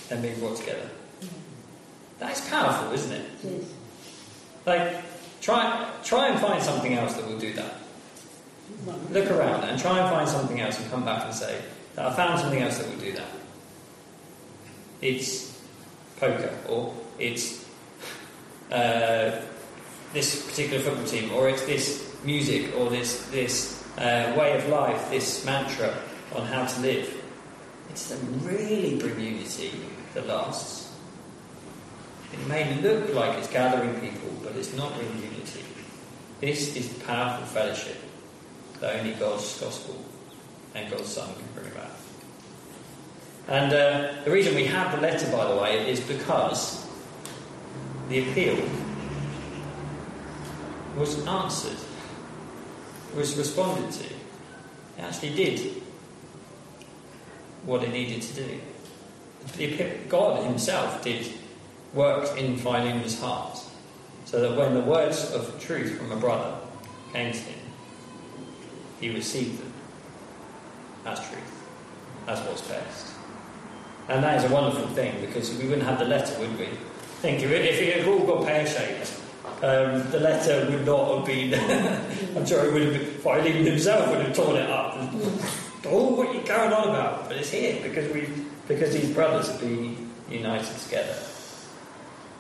them 0.08 0.20
being 0.20 0.38
brought 0.40 0.56
together. 0.56 0.90
That 2.18 2.32
is 2.32 2.40
powerful, 2.48 2.92
isn't 2.92 3.12
it? 3.12 3.30
Yes. 3.44 3.72
Like, 4.66 5.40
try, 5.40 5.88
try 6.02 6.28
and 6.28 6.40
find 6.40 6.60
something 6.60 6.94
else 6.94 7.14
that 7.14 7.24
will 7.26 7.38
do 7.38 7.52
that. 7.52 7.74
Look 9.10 9.30
around 9.30 9.62
and 9.64 9.80
try 9.80 10.00
and 10.00 10.10
find 10.10 10.28
something 10.28 10.60
else 10.60 10.80
and 10.80 10.90
come 10.90 11.04
back 11.04 11.24
and 11.24 11.32
say, 11.32 11.62
that 11.94 12.06
I 12.06 12.12
found 12.14 12.40
something 12.40 12.60
else 12.60 12.78
that 12.78 12.88
will 12.88 13.00
do 13.00 13.12
that. 13.12 13.28
It's 15.00 15.62
poker, 16.18 16.52
or 16.68 16.92
it's 17.20 17.64
uh, 18.72 19.40
this 20.12 20.48
particular 20.48 20.82
football 20.82 21.06
team, 21.06 21.30
or 21.32 21.48
it's 21.48 21.64
this 21.66 22.12
music, 22.24 22.74
or 22.76 22.90
this, 22.90 23.26
this 23.28 23.84
uh, 23.98 24.34
way 24.36 24.56
of 24.56 24.68
life, 24.68 25.10
this 25.10 25.44
mantra 25.44 25.94
on 26.34 26.46
how 26.46 26.64
to 26.66 26.80
live. 26.80 27.21
It 27.92 27.96
doesn't 27.96 28.46
really 28.46 28.96
bring 28.96 29.20
unity 29.20 29.70
that 30.14 30.26
lasts. 30.26 30.96
It 32.32 32.46
may 32.46 32.80
look 32.80 33.12
like 33.12 33.36
it's 33.36 33.50
gathering 33.50 34.00
people, 34.00 34.30
but 34.42 34.56
it's 34.56 34.74
not 34.74 34.92
really 34.96 35.26
unity. 35.26 35.62
This 36.40 36.74
is 36.74 36.88
powerful 37.04 37.44
fellowship 37.44 37.98
that 38.80 38.98
only 38.98 39.12
God's 39.12 39.60
gospel 39.60 40.02
and 40.74 40.90
God's 40.90 41.08
Son 41.08 41.28
can 41.34 41.44
bring 41.54 41.70
about. 41.70 41.90
And 43.48 43.72
uh, 43.74 44.24
the 44.24 44.30
reason 44.30 44.54
we 44.54 44.64
have 44.64 44.92
the 44.92 45.02
letter, 45.02 45.30
by 45.30 45.46
the 45.52 45.60
way, 45.60 45.90
is 45.90 46.00
because 46.00 46.86
the 48.08 48.30
appeal 48.30 48.56
was 50.96 51.26
answered, 51.26 51.76
was 53.14 53.36
responded 53.36 53.92
to. 53.92 54.04
It 54.04 55.00
actually 55.00 55.34
did 55.34 55.82
what 57.64 57.82
it 57.82 57.90
needed 57.90 58.22
to 58.22 58.34
do. 58.34 58.60
God 60.08 60.44
Himself 60.44 61.02
did 61.02 61.26
work 61.94 62.38
in 62.38 62.56
Philemon's 62.56 63.20
heart, 63.20 63.58
so 64.24 64.40
that 64.40 64.56
when 64.56 64.74
the 64.74 64.80
words 64.80 65.30
of 65.32 65.60
truth 65.60 65.98
from 65.98 66.12
a 66.12 66.16
brother 66.16 66.56
came 67.12 67.32
to 67.32 67.38
him, 67.38 67.58
he 69.00 69.10
received 69.10 69.60
them 69.60 69.72
as 71.04 71.18
truth, 71.18 71.64
as 72.28 72.40
what's 72.46 72.62
best. 72.62 73.14
And 74.08 74.22
that 74.24 74.42
is 74.42 74.50
a 74.50 74.54
wonderful 74.54 74.88
thing 74.88 75.20
because 75.20 75.56
we 75.56 75.64
wouldn't 75.64 75.86
have 75.86 75.98
the 75.98 76.04
letter, 76.04 76.38
would 76.40 76.58
we? 76.58 76.68
Thank 77.20 77.42
you. 77.42 77.48
if 77.48 77.80
it 77.80 77.98
had 77.98 78.08
all 78.08 78.26
got 78.26 78.46
pear 78.46 78.66
shaped, 78.66 79.20
um, 79.62 80.10
the 80.10 80.18
letter 80.18 80.68
would 80.70 80.84
not 80.84 81.18
have 81.18 81.26
been. 81.26 81.54
I'm 82.36 82.44
sure 82.44 82.66
it 82.66 82.72
would 82.72 82.82
have 82.82 82.92
been. 82.94 83.20
Philemon 83.20 83.64
himself 83.64 84.08
would 84.10 84.26
have 84.26 84.34
torn 84.34 84.56
it 84.56 84.68
up. 84.68 85.12
oh, 85.86 86.14
what 86.14 86.34
you 86.34 86.42
going 86.42 86.72
on 86.72 86.88
about? 86.88 87.28
But 87.28 87.38
it's 87.38 87.50
here 87.50 87.80
because 87.82 88.12
we 88.12 88.28
because 88.68 88.92
these 88.92 89.12
brothers 89.12 89.48
have 89.50 89.60
been 89.60 90.10
united 90.30 90.76
together. 90.78 91.16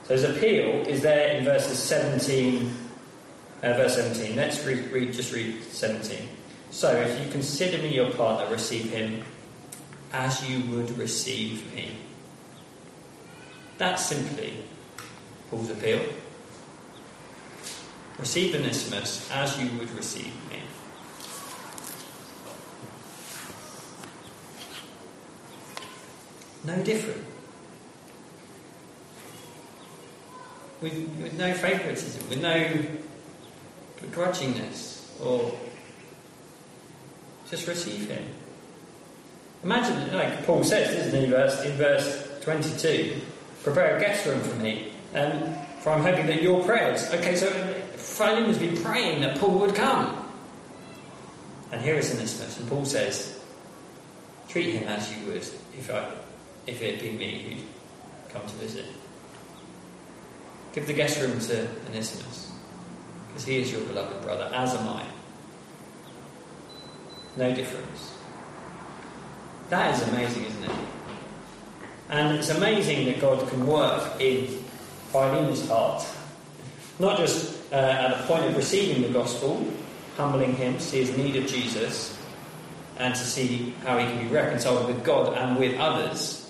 So 0.04 0.14
his 0.14 0.24
appeal 0.24 0.86
is 0.86 1.02
there 1.02 1.36
in 1.36 1.44
verses 1.44 1.78
17, 1.78 2.74
uh, 3.62 3.72
verse 3.74 3.96
17. 3.96 4.36
Let's 4.36 4.64
read, 4.64 4.90
read, 4.90 5.12
just 5.12 5.32
read 5.32 5.62
17. 5.64 6.28
So 6.70 6.90
if 6.92 7.24
you 7.24 7.30
consider 7.30 7.78
me 7.78 7.94
your 7.94 8.10
partner, 8.12 8.50
receive 8.50 8.90
him 8.90 9.22
as 10.12 10.48
you 10.48 10.60
would 10.74 10.96
receive 10.98 11.72
me. 11.74 11.96
That's 13.78 14.04
simply 14.04 14.54
Paul's 15.50 15.70
appeal. 15.70 16.00
Receive 18.18 18.54
Onesimus 18.54 19.30
as 19.32 19.58
you 19.60 19.78
would 19.78 19.90
receive 19.92 20.32
me. 20.50 20.58
No 26.64 26.76
different. 26.82 27.24
With, 30.80 30.94
with 31.20 31.38
no 31.38 31.54
favouritism, 31.54 32.28
with 32.28 32.42
no 32.42 32.72
begrudgingness, 34.00 35.20
or 35.24 35.56
just 37.48 37.66
receive 37.68 38.08
him. 38.08 38.24
Imagine, 39.64 40.12
like 40.12 40.44
Paul 40.44 40.64
says, 40.64 41.06
isn't 41.06 41.20
he, 41.20 41.26
verse, 41.26 41.64
in 41.64 41.72
verse 41.76 42.28
22, 42.42 43.20
prepare 43.62 43.96
a 43.96 44.00
guest 44.00 44.26
room 44.26 44.40
for 44.40 44.56
me, 44.56 44.92
um, 45.14 45.54
for 45.80 45.90
I'm 45.90 46.02
hoping 46.02 46.26
that 46.26 46.42
your 46.42 46.64
prayers. 46.64 47.08
Okay, 47.12 47.36
so 47.36 47.48
Philemon 47.94 48.46
has 48.46 48.58
been 48.58 48.76
praying 48.82 49.20
that 49.20 49.38
Paul 49.38 49.58
would 49.60 49.74
come. 49.74 50.18
And 51.70 51.80
here 51.80 51.94
is 51.94 52.12
Onesimus, 52.12 52.58
and 52.58 52.68
Paul 52.68 52.84
says, 52.84 53.40
treat 54.48 54.74
him 54.74 54.88
as 54.88 55.14
you 55.16 55.26
would 55.26 55.36
if, 55.36 55.90
I, 55.90 56.10
if 56.66 56.80
it 56.80 56.94
had 56.94 57.02
been 57.02 57.18
me 57.18 57.42
who'd 57.42 58.32
come 58.32 58.42
to 58.46 58.54
visit. 58.56 58.86
Give 60.72 60.86
the 60.86 60.92
guest 60.92 61.20
room 61.20 61.38
to 61.38 61.68
Onesimus, 61.88 62.52
because 63.28 63.44
he 63.44 63.56
is 63.56 63.70
your 63.70 63.82
beloved 63.82 64.22
brother, 64.22 64.50
as 64.54 64.74
am 64.74 64.88
I. 64.88 65.04
No 67.36 67.54
difference. 67.54 68.14
That 69.70 69.94
is 69.94 70.08
amazing, 70.08 70.44
isn't 70.44 70.64
it? 70.64 70.70
And 72.08 72.36
it's 72.36 72.50
amazing 72.50 73.06
that 73.06 73.20
God 73.20 73.48
can 73.48 73.66
work 73.66 74.20
in 74.20 74.46
Philemon's 75.10 75.66
heart. 75.68 76.06
Not 76.98 77.18
just 77.18 77.72
uh, 77.72 77.76
at 77.76 78.18
the 78.18 78.26
point 78.26 78.44
of 78.44 78.56
receiving 78.56 79.02
the 79.02 79.08
gospel, 79.08 79.66
humbling 80.16 80.54
him, 80.54 80.74
to 80.74 80.80
see 80.80 81.04
his 81.04 81.16
need 81.16 81.36
of 81.36 81.46
Jesus, 81.46 82.18
and 82.98 83.14
to 83.14 83.20
see 83.20 83.74
how 83.84 83.98
he 83.98 84.04
can 84.04 84.28
be 84.28 84.32
reconciled 84.32 84.86
with 84.86 85.02
God 85.02 85.36
and 85.36 85.58
with 85.58 85.78
others 85.78 86.41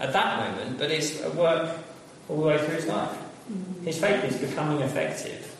at 0.00 0.12
that 0.12 0.50
moment, 0.50 0.78
but 0.78 0.90
it's 0.90 1.22
a 1.22 1.30
work 1.30 1.76
all 2.28 2.40
the 2.40 2.46
way 2.46 2.58
through 2.58 2.74
his 2.74 2.86
life. 2.86 3.16
His 3.84 3.98
faith 3.98 4.24
is 4.24 4.36
becoming 4.36 4.80
effective 4.80 5.54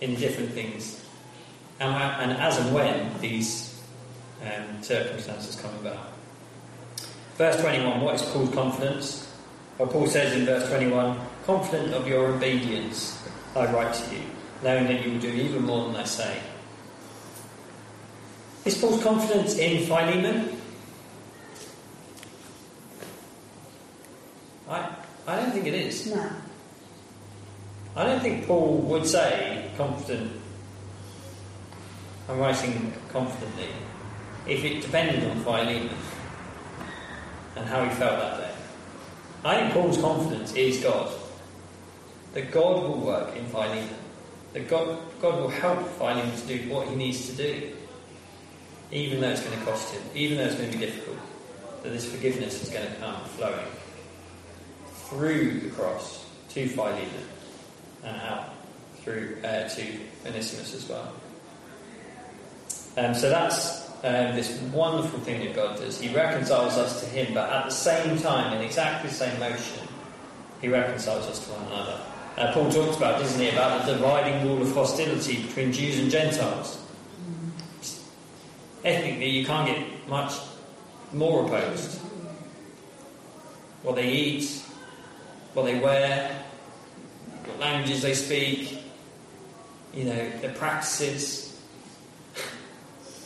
in 0.00 0.16
different 0.16 0.50
things, 0.50 1.04
and, 1.80 1.92
and 1.92 2.32
as 2.32 2.58
and 2.58 2.74
when 2.74 3.20
these 3.20 3.80
um, 4.42 4.82
circumstances 4.82 5.56
come 5.60 5.74
about. 5.76 6.12
Verse 7.36 7.60
21, 7.60 8.00
what 8.00 8.14
is 8.14 8.22
Paul's 8.22 8.54
confidence? 8.54 9.32
Well, 9.78 9.88
Paul 9.88 10.06
says 10.06 10.34
in 10.34 10.46
verse 10.46 10.68
21, 10.68 11.18
confident 11.46 11.94
of 11.94 12.06
your 12.06 12.28
obedience, 12.28 13.20
I 13.56 13.70
write 13.72 13.94
to 13.94 14.14
you, 14.14 14.22
knowing 14.62 14.86
that 14.86 15.04
you 15.04 15.12
will 15.12 15.20
do 15.20 15.28
even 15.28 15.64
more 15.64 15.86
than 15.86 15.96
I 15.96 16.04
say. 16.04 16.38
Is 18.64 18.78
Paul's 18.78 19.02
confidence 19.02 19.58
in 19.58 19.84
Philemon? 19.86 20.60
I, 24.68 24.96
I 25.26 25.36
don't 25.36 25.52
think 25.52 25.66
it 25.66 25.74
is. 25.74 26.06
No. 26.06 26.30
I 27.96 28.04
don't 28.04 28.20
think 28.20 28.46
Paul 28.46 28.78
would 28.78 29.06
say 29.06 29.70
confident. 29.76 30.32
I'm 32.28 32.38
writing 32.38 32.92
confidently 33.10 33.68
if 34.48 34.64
it 34.64 34.80
depended 34.80 35.30
on 35.30 35.40
Philemon 35.40 35.90
and 37.56 37.66
how 37.66 37.84
he 37.84 37.90
felt 37.90 38.18
that 38.18 38.40
day. 38.40 38.54
I 39.44 39.60
think 39.60 39.74
Paul's 39.74 39.98
confidence 39.98 40.54
is 40.54 40.82
God. 40.82 41.12
That 42.32 42.50
God 42.50 42.82
will 42.82 43.00
work 43.00 43.36
in 43.36 43.44
Philemon. 43.46 43.88
That 44.54 44.68
God, 44.68 44.98
God 45.20 45.40
will 45.40 45.48
help 45.48 45.86
Philemon 45.98 46.34
to 46.34 46.46
do 46.46 46.70
what 46.70 46.88
he 46.88 46.96
needs 46.96 47.28
to 47.30 47.36
do. 47.36 47.70
Even 48.90 49.20
though 49.20 49.28
it's 49.28 49.44
going 49.44 49.58
to 49.58 49.64
cost 49.64 49.94
him, 49.94 50.02
even 50.14 50.38
though 50.38 50.44
it's 50.44 50.56
going 50.56 50.70
to 50.70 50.78
be 50.78 50.84
difficult. 50.84 51.18
That 51.82 51.90
this 51.90 52.10
forgiveness 52.10 52.62
is 52.62 52.70
going 52.70 52.86
to 52.86 52.94
come 52.96 53.22
flowing 53.36 53.66
through 55.14 55.60
the 55.60 55.70
cross 55.70 56.26
to 56.50 56.68
Philemon 56.68 57.08
and 58.02 58.16
out 58.22 58.54
through 59.02 59.38
uh, 59.44 59.68
to 59.68 59.86
Onesimus 60.26 60.74
as 60.74 60.88
well. 60.88 61.12
Um, 62.96 63.14
so 63.14 63.28
that's 63.28 63.88
um, 64.04 64.34
this 64.34 64.60
wonderful 64.72 65.20
thing 65.20 65.40
that 65.40 65.54
God 65.54 65.78
does. 65.78 66.00
He 66.00 66.14
reconciles 66.14 66.76
us 66.76 67.00
to 67.00 67.06
Him, 67.06 67.32
but 67.32 67.48
at 67.50 67.66
the 67.66 67.70
same 67.70 68.18
time, 68.18 68.56
in 68.56 68.62
exactly 68.62 69.10
the 69.10 69.16
same 69.16 69.38
motion, 69.38 69.86
He 70.60 70.68
reconciles 70.68 71.26
us 71.26 71.46
to 71.46 71.52
one 71.52 71.72
another. 71.72 72.00
Uh, 72.36 72.52
Paul 72.52 72.70
talks 72.70 72.96
about, 72.96 73.20
doesn't 73.20 73.40
he, 73.40 73.50
about 73.50 73.86
the 73.86 73.92
dividing 73.92 74.48
wall 74.48 74.60
of 74.60 74.72
hostility 74.72 75.42
between 75.44 75.72
Jews 75.72 76.00
and 76.00 76.10
Gentiles. 76.10 76.80
Ethnically, 78.84 79.28
you 79.28 79.46
can't 79.46 79.68
get 79.68 80.08
much 80.08 80.34
more 81.12 81.46
opposed. 81.46 82.00
What 83.82 83.94
they 83.94 84.10
eat, 84.10 84.64
what 85.54 85.64
they 85.64 85.78
wear, 85.78 86.44
what 87.46 87.60
languages 87.60 88.02
they 88.02 88.14
speak, 88.14 88.84
you 89.94 90.04
know, 90.04 90.30
their 90.40 90.52
practices. 90.52 91.60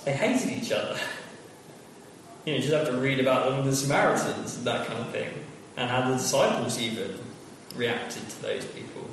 they 0.04 0.12
hated 0.12 0.62
each 0.62 0.72
other. 0.72 0.98
You 2.44 2.54
know, 2.54 2.60
you 2.60 2.68
just 2.70 2.74
have 2.86 2.94
to 2.94 2.98
read 2.98 3.20
about 3.20 3.50
them, 3.50 3.66
the 3.66 3.76
Samaritans 3.76 4.56
and 4.56 4.66
that 4.66 4.86
kind 4.86 5.00
of 5.00 5.10
thing, 5.10 5.28
and 5.76 5.90
how 5.90 6.08
the 6.08 6.14
disciples 6.14 6.80
even 6.80 7.18
reacted 7.76 8.26
to 8.26 8.42
those 8.42 8.64
people, 8.64 9.06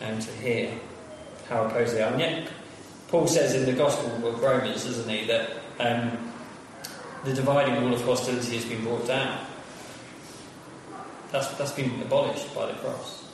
and 0.00 0.20
to 0.20 0.32
hear 0.32 0.72
how 1.48 1.66
opposed 1.66 1.94
they 1.94 2.02
are. 2.02 2.10
And 2.10 2.20
yet, 2.20 2.48
Paul 3.06 3.28
says 3.28 3.54
in 3.54 3.66
the 3.66 3.72
Gospel 3.72 4.26
of 4.26 4.42
Romans, 4.42 4.84
doesn't 4.84 5.08
he, 5.08 5.26
that 5.26 5.50
um, 5.78 6.32
the 7.24 7.34
dividing 7.34 7.80
wall 7.82 7.94
of 7.94 8.02
hostility 8.02 8.56
has 8.56 8.64
been 8.64 8.82
brought 8.82 9.06
down. 9.06 9.46
That's, 11.36 11.48
that's 11.58 11.72
been 11.72 12.00
abolished 12.00 12.54
by 12.54 12.64
the 12.64 12.72
cross. 12.78 13.28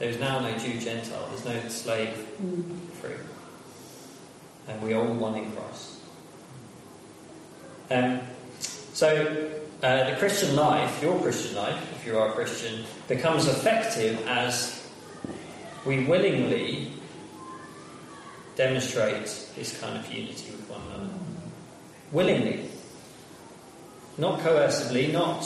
There 0.00 0.08
is 0.08 0.18
now 0.18 0.40
no 0.40 0.58
Jew, 0.58 0.80
Gentile, 0.80 1.28
there's 1.28 1.44
no 1.44 1.68
slave, 1.68 2.12
free. 3.00 3.12
And 4.66 4.82
we 4.82 4.94
are 4.94 5.06
all 5.06 5.14
one 5.14 5.36
in 5.36 5.52
Christ. 5.52 6.00
Um, 7.88 8.20
so, 8.94 9.48
uh, 9.80 10.10
the 10.10 10.16
Christian 10.16 10.56
life, 10.56 11.00
your 11.00 11.20
Christian 11.20 11.54
life, 11.54 11.80
if 11.92 12.04
you 12.04 12.18
are 12.18 12.30
a 12.30 12.32
Christian, 12.32 12.82
becomes 13.06 13.46
effective 13.46 14.26
as 14.26 14.90
we 15.86 16.06
willingly 16.06 16.90
demonstrate 18.56 19.26
this 19.54 19.80
kind 19.80 19.96
of 19.96 20.12
unity 20.12 20.50
with 20.50 20.68
one 20.68 20.80
another. 20.88 21.14
Willingly. 22.10 22.68
Not 24.18 24.40
coercively, 24.40 25.12
not 25.12 25.44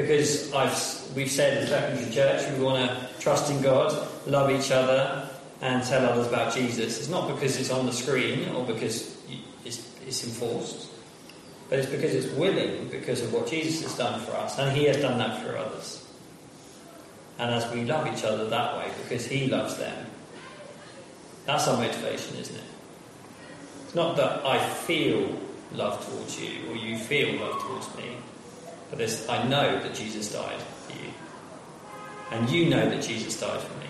because 0.00 0.52
I've, 0.52 1.16
we've 1.16 1.30
said 1.30 1.58
as 1.58 1.68
Secondary 1.68 2.10
Church 2.12 2.50
we 2.56 2.64
want 2.64 2.90
to 2.90 3.20
trust 3.20 3.50
in 3.50 3.60
God, 3.60 3.92
love 4.26 4.50
each 4.50 4.70
other, 4.70 5.28
and 5.60 5.82
tell 5.84 6.04
others 6.06 6.26
about 6.26 6.54
Jesus. 6.54 6.98
It's 6.98 7.08
not 7.08 7.28
because 7.28 7.58
it's 7.58 7.70
on 7.70 7.86
the 7.86 7.92
screen 7.92 8.48
or 8.50 8.64
because 8.64 9.16
it's, 9.64 9.86
it's 10.06 10.24
enforced, 10.24 10.88
but 11.68 11.78
it's 11.78 11.90
because 11.90 12.14
it's 12.14 12.32
willing 12.34 12.88
because 12.88 13.22
of 13.22 13.32
what 13.32 13.48
Jesus 13.48 13.82
has 13.82 13.96
done 13.96 14.20
for 14.20 14.32
us, 14.32 14.58
and 14.58 14.76
He 14.76 14.84
has 14.84 14.96
done 14.96 15.18
that 15.18 15.42
for 15.42 15.56
others. 15.56 16.06
And 17.38 17.54
as 17.54 17.70
we 17.72 17.84
love 17.84 18.06
each 18.06 18.24
other 18.24 18.48
that 18.48 18.76
way, 18.76 18.90
because 19.02 19.26
He 19.26 19.48
loves 19.48 19.76
them, 19.76 20.06
that's 21.46 21.66
our 21.68 21.76
motivation, 21.76 22.36
isn't 22.36 22.56
it? 22.56 22.64
It's 23.84 23.94
not 23.94 24.16
that 24.16 24.46
I 24.46 24.58
feel 24.58 25.36
love 25.72 26.04
towards 26.06 26.40
you 26.40 26.70
or 26.70 26.76
you 26.76 26.96
feel 26.98 27.40
love 27.40 27.60
towards 27.62 27.94
me, 27.96 28.16
but 28.90 28.98
this, 28.98 29.28
I 29.28 29.46
know 29.48 29.80
that 29.80 29.94
Jesus 29.94 30.32
died 30.32 30.60
for 30.60 30.92
you. 30.92 31.10
And 32.32 32.50
you 32.50 32.68
know 32.68 32.90
that 32.90 33.02
Jesus 33.02 33.40
died 33.40 33.60
for 33.60 33.78
me. 33.78 33.86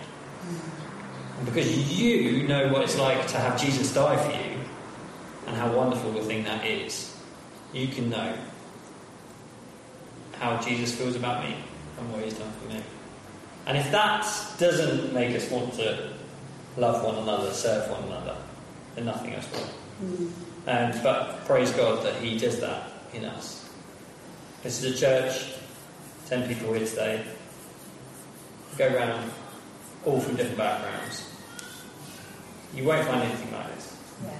And 1.39 1.47
because 1.47 2.01
you 2.01 2.47
know 2.47 2.73
what 2.73 2.83
it's 2.83 2.99
like 2.99 3.27
to 3.29 3.39
have 3.39 3.61
Jesus 3.61 3.93
die 3.93 4.17
for 4.17 4.31
you 4.31 4.57
and 5.47 5.57
how 5.57 5.73
wonderful 5.73 6.17
a 6.19 6.23
thing 6.23 6.45
that 6.45 6.65
is, 6.67 7.17
you 7.73 7.89
can 7.89 8.11
know 8.11 8.37
how 10.39 10.61
Jesus 10.61 10.95
feels 10.95 11.17
about 11.17 11.45
me 11.45 11.57
and 11.99 12.13
what 12.13 12.23
he's 12.23 12.35
done 12.35 12.53
for 12.53 12.69
me. 12.73 12.83
And 13.67 13.79
if 13.79 13.91
that 13.91 14.27
doesn't 14.59 15.13
make 15.13 15.37
us 15.37 15.51
want 15.51 15.75
to 15.75 16.13
love 16.77 17.05
one 17.05 17.17
another, 17.17 17.53
serve 17.53 17.91
one 17.91 18.05
another, 18.05 18.37
then 18.95 19.05
nothing 19.05 19.35
else 19.35 19.47
will. 19.53 20.09
Mm. 20.09 20.31
And, 20.67 21.03
but 21.03 21.45
praise 21.47 21.71
God 21.73 22.05
that 22.05 22.17
He 22.17 22.39
does 22.39 22.61
that 22.61 22.91
in 23.13 23.25
us. 23.25 23.70
This 24.63 24.85
is 24.85 24.95
a 24.95 25.07
church, 25.07 25.55
10 26.29 26.47
people 26.47 26.75
here 26.75 26.87
today, 26.87 27.25
go 28.77 28.95
around 28.95 29.31
all 30.05 30.21
from 30.21 30.37
different 30.37 30.59
backgrounds. 30.59 31.33
You 32.75 32.85
won't 32.85 33.07
find 33.07 33.23
anything 33.23 33.53
like 33.53 33.75
this. 33.75 33.97
Yeah. 34.23 34.31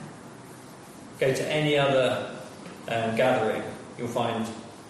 Go 1.21 1.33
to 1.35 1.49
any 1.51 1.79
other 1.79 2.37
um, 2.89 3.17
gathering, 3.17 3.63
you'll 3.97 4.09
find 4.09 4.47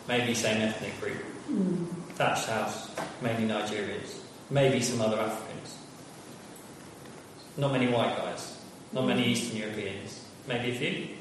maybe 0.09 0.35
same 0.35 0.63
ethnic 0.63 1.01
group, 1.01 1.23
mm. 1.49 1.87
thatched 2.15 2.47
house, 2.47 2.91
mainly 3.23 3.47
Nigerians, 3.47 4.19
maybe 4.51 4.83
some 4.83 5.01
other 5.01 5.21
Africans. 5.21 5.79
Not 7.57 7.71
many 7.71 7.87
white 7.87 8.17
guys, 8.17 8.59
not 8.93 9.07
many 9.07 9.29
Eastern 9.29 9.59
Europeans, 9.59 10.27
maybe 10.49 10.73
a 10.73 10.75
few. 10.75 11.20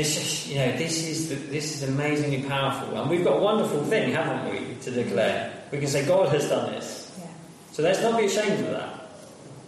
It's 0.00 0.14
just, 0.14 0.46
you 0.48 0.54
know, 0.54 0.72
this 0.78 1.06
is, 1.06 1.28
the, 1.28 1.34
this 1.34 1.74
is 1.74 1.86
amazingly 1.86 2.42
powerful. 2.48 2.96
And 2.96 3.10
we've 3.10 3.22
got 3.22 3.36
a 3.36 3.40
wonderful 3.40 3.84
thing, 3.84 4.14
haven't 4.14 4.50
we, 4.50 4.74
to 4.76 4.90
declare. 4.90 5.52
We 5.70 5.78
can 5.78 5.88
say, 5.88 6.06
God 6.06 6.30
has 6.30 6.48
done 6.48 6.72
this. 6.72 7.14
Yeah. 7.18 7.26
So 7.72 7.82
let's 7.82 8.00
not 8.00 8.18
be 8.18 8.24
ashamed 8.24 8.60
of 8.60 8.70
that. 8.70 9.10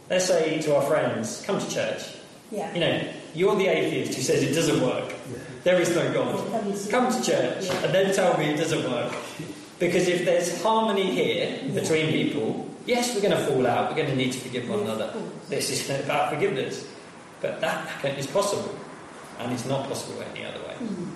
Let's 0.09 0.25
say 0.25 0.63
to 0.63 0.77
our 0.77 0.83
friends, 0.85 1.43
come 1.45 1.61
to 1.61 1.71
church. 1.71 2.17
Yeah. 2.51 2.73
You 2.73 2.81
know, 2.81 3.09
you're 3.35 3.57
the 3.57 3.67
atheist 3.67 4.15
who 4.15 4.23
says 4.23 4.43
it 4.43 4.55
doesn't 4.55 4.81
work. 4.81 5.11
Yeah. 5.11 5.39
There 5.65 5.81
is 5.83 5.95
no 5.95 6.11
God. 6.15 6.91
Come 6.91 7.13
to 7.13 7.23
church 7.23 7.67
yeah. 7.67 7.85
and 7.85 7.95
then 7.95 8.15
tell 8.15 8.39
me 8.39 8.47
it 8.47 8.57
doesn't 8.57 8.91
work. 8.91 9.15
Because 9.79 10.09
if 10.09 10.25
there's 10.25 10.63
harmony 10.63 11.11
here 11.11 11.61
between 11.75 12.11
people, 12.11 12.71
yes, 12.87 13.15
we're 13.15 13.21
going 13.21 13.37
to 13.37 13.45
fall 13.45 13.67
out. 13.67 13.91
We're 13.91 13.97
going 13.97 14.09
to 14.09 14.17
need 14.17 14.33
to 14.33 14.39
forgive 14.39 14.67
one 14.67 14.81
another. 14.81 15.13
This 15.51 15.69
is 15.69 15.91
about 16.05 16.33
forgiveness. 16.33 16.89
But 17.43 17.61
that 17.61 18.03
is 18.17 18.27
possible 18.27 18.75
and 19.39 19.53
it's 19.53 19.67
not 19.67 19.89
possible 19.89 20.23
any 20.35 20.45
other 20.45 20.61
way. 20.61 20.75
Mm. 20.81 21.09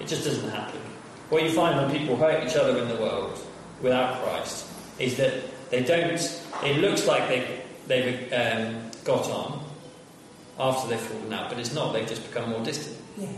It 0.00 0.06
just 0.06 0.24
doesn't 0.24 0.50
happen. 0.50 0.80
What 1.28 1.42
you 1.42 1.50
find 1.50 1.76
when 1.76 1.90
people 1.90 2.16
hurt 2.16 2.46
each 2.46 2.56
other 2.56 2.78
in 2.78 2.88
the 2.88 2.96
world 2.96 3.38
without 3.82 4.22
Christ 4.22 4.66
is 4.98 5.16
that 5.16 5.32
they 5.70 5.82
don't. 5.82 6.20
It 6.64 6.78
looks 6.78 7.06
like 7.06 7.28
they 7.28 7.62
they've 7.86 8.32
um, 8.32 8.90
got 9.04 9.28
on 9.30 9.64
after 10.58 10.88
they've 10.88 11.00
fallen 11.00 11.32
out, 11.32 11.48
but 11.50 11.58
it's 11.58 11.74
not. 11.74 11.92
They've 11.92 12.08
just 12.08 12.26
become 12.26 12.50
more 12.50 12.62
distant. 12.62 12.96
Yeah. 13.16 13.28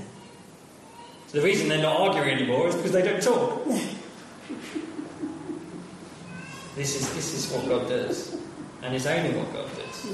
So 1.28 1.38
the 1.38 1.44
reason 1.44 1.68
they're 1.68 1.82
not 1.82 2.00
arguing 2.00 2.30
anymore 2.30 2.68
is 2.68 2.74
because 2.76 2.92
they 2.92 3.02
don't 3.02 3.22
talk. 3.22 3.64
this 6.76 6.96
is 6.96 7.14
this 7.14 7.34
is 7.34 7.50
what 7.52 7.66
God 7.68 7.88
does, 7.88 8.36
and 8.82 8.94
it's 8.94 9.06
only 9.06 9.30
what 9.38 9.52
God 9.52 9.68
does, 9.76 10.06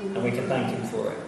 and 0.00 0.22
we 0.22 0.30
can 0.30 0.46
thank 0.48 0.68
Him 0.68 0.84
for 0.84 1.12
it. 1.12 1.18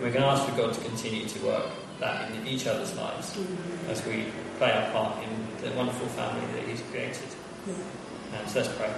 And 0.00 0.06
we 0.06 0.14
can 0.14 0.22
ask 0.22 0.48
for 0.48 0.56
God 0.56 0.72
to 0.72 0.80
continue 0.80 1.26
to 1.26 1.38
work 1.44 1.66
that 1.98 2.30
in 2.30 2.46
each 2.46 2.66
other's 2.66 2.96
lives 2.96 3.36
mm-hmm. 3.36 3.90
as 3.90 4.02
we 4.06 4.24
play 4.56 4.72
our 4.72 4.90
part 4.92 5.22
in 5.22 5.28
the 5.60 5.76
wonderful 5.76 6.06
family 6.08 6.40
that 6.54 6.66
He's 6.66 6.80
created. 6.90 7.28
Yeah. 7.66 7.74
Um, 8.40 8.48
so 8.48 8.60
let's 8.60 8.74
pray. 8.76 8.90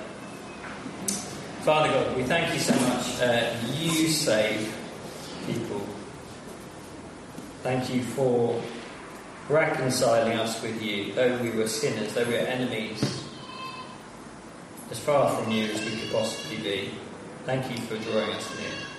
Father 1.63 1.89
God, 1.89 2.17
we 2.17 2.23
thank 2.23 2.55
you 2.55 2.61
so 2.61 2.73
much. 2.87 3.21
Uh, 3.21 3.53
you 3.75 4.07
save 4.07 4.73
people. 5.45 5.85
Thank 7.65 7.93
you 7.93 8.05
for 8.05 8.63
reconciling 9.49 10.39
us 10.39 10.63
with 10.63 10.81
you, 10.81 11.15
though 11.15 11.37
we 11.39 11.51
were 11.51 11.67
sinners, 11.67 12.15
though 12.15 12.27
we 12.27 12.35
were 12.35 12.39
enemies, 12.39 13.25
as 14.93 15.01
far 15.01 15.35
from 15.35 15.51
you 15.51 15.65
as 15.65 15.85
we 15.85 15.97
could 15.97 16.13
possibly 16.13 16.59
be. 16.59 16.91
Thank 17.45 17.69
you 17.73 17.85
for 17.87 17.99
drawing 17.99 18.31
us 18.31 18.57
near. 18.57 18.92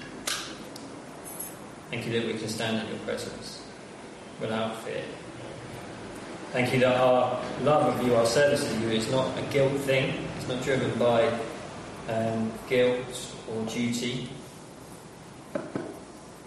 Thank 1.90 2.06
you 2.08 2.20
that 2.20 2.28
we 2.28 2.40
can 2.40 2.48
stand 2.48 2.80
in 2.80 2.88
your 2.88 3.00
presence 3.00 3.64
without 4.40 4.82
fear. 4.84 5.04
Thank 6.52 6.72
you 6.72 6.80
that 6.82 6.98
our 6.98 7.44
love 7.62 7.96
of 7.96 8.06
you, 8.06 8.16
our 8.16 8.26
service 8.26 8.64
to 8.64 8.80
you, 8.80 8.90
is 8.90 9.10
not 9.10 9.38
a 9.38 9.42
guilt 9.52 9.74
thing. 9.82 10.28
It's 10.38 10.48
not 10.48 10.62
driven 10.64 10.98
by 11.00 11.32
um, 12.10 12.52
guilt 12.70 13.36
or 13.52 13.66
duty. 13.66 14.30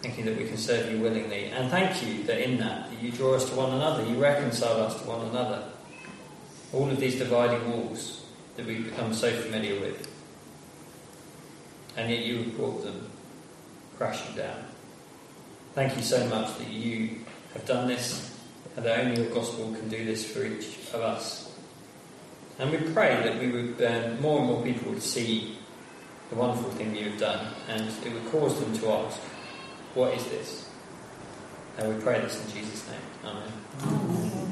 Thank 0.03 0.19
you 0.19 0.25
that 0.25 0.37
we 0.37 0.47
can 0.47 0.57
serve 0.57 0.93
you 0.93 1.01
willingly. 1.01 1.47
And 1.47 1.71
thank 1.71 2.07
you 2.07 2.23
that 2.25 2.41
in 2.41 2.59
that, 2.59 2.89
that 2.89 3.03
you 3.03 3.11
draw 3.11 3.35
us 3.35 3.51
to 3.51 3.57
one 3.57 3.73
another, 3.73 4.05
you 4.05 4.23
reconcile 4.23 4.81
us 4.81 5.01
to 5.03 5.09
one 5.09 5.27
another. 5.27 5.65
All 6.73 6.89
of 6.89 7.01
these 7.01 7.17
dividing 7.17 7.69
walls 7.71 8.25
that 8.57 8.67
we've 8.67 8.85
become 8.85 9.13
so 9.13 9.33
familiar 9.33 9.81
with. 9.81 10.09
And 11.97 12.11
yet 12.11 12.25
you 12.25 12.39
have 12.39 12.57
brought 12.57 12.85
them 12.85 13.11
crashing 13.97 14.37
down. 14.37 14.65
Thank 15.77 15.95
you 15.95 16.03
so 16.03 16.27
much 16.29 16.57
that 16.57 16.71
you 16.71 17.17
have 17.53 17.67
done 17.67 17.87
this 17.87 18.35
and 18.77 18.87
that 18.87 18.99
only 18.99 19.21
your 19.21 19.31
gospel 19.31 19.75
can 19.75 19.91
do 19.91 20.07
this 20.07 20.25
for 20.25 20.43
each 20.43 20.79
of 20.95 21.03
us. 21.03 21.55
And 22.59 22.71
we 22.71 22.79
pray 22.95 23.15
that 23.23 23.39
we 23.39 23.53
would, 23.53 23.83
um, 23.85 24.19
more 24.23 24.39
and 24.39 24.49
more 24.49 24.63
people 24.63 24.93
would 24.93 25.03
see 25.03 25.59
the 26.31 26.37
wonderful 26.37 26.71
thing 26.71 26.97
you 26.97 27.11
have 27.11 27.21
done 27.21 27.49
and 27.69 27.91
it 28.07 28.11
would 28.11 28.27
cause 28.33 28.59
them 28.59 28.73
to 28.79 28.89
ask, 28.91 29.19
what 29.93 30.15
is 30.15 30.25
this? 30.25 30.71
And 31.77 31.95
we 31.95 32.03
pray 32.03 32.21
this 32.21 32.43
in 32.43 32.53
Jesus' 32.53 32.89
name. 32.89 33.01
Amen. 33.27 33.53
Amen. 33.83 34.46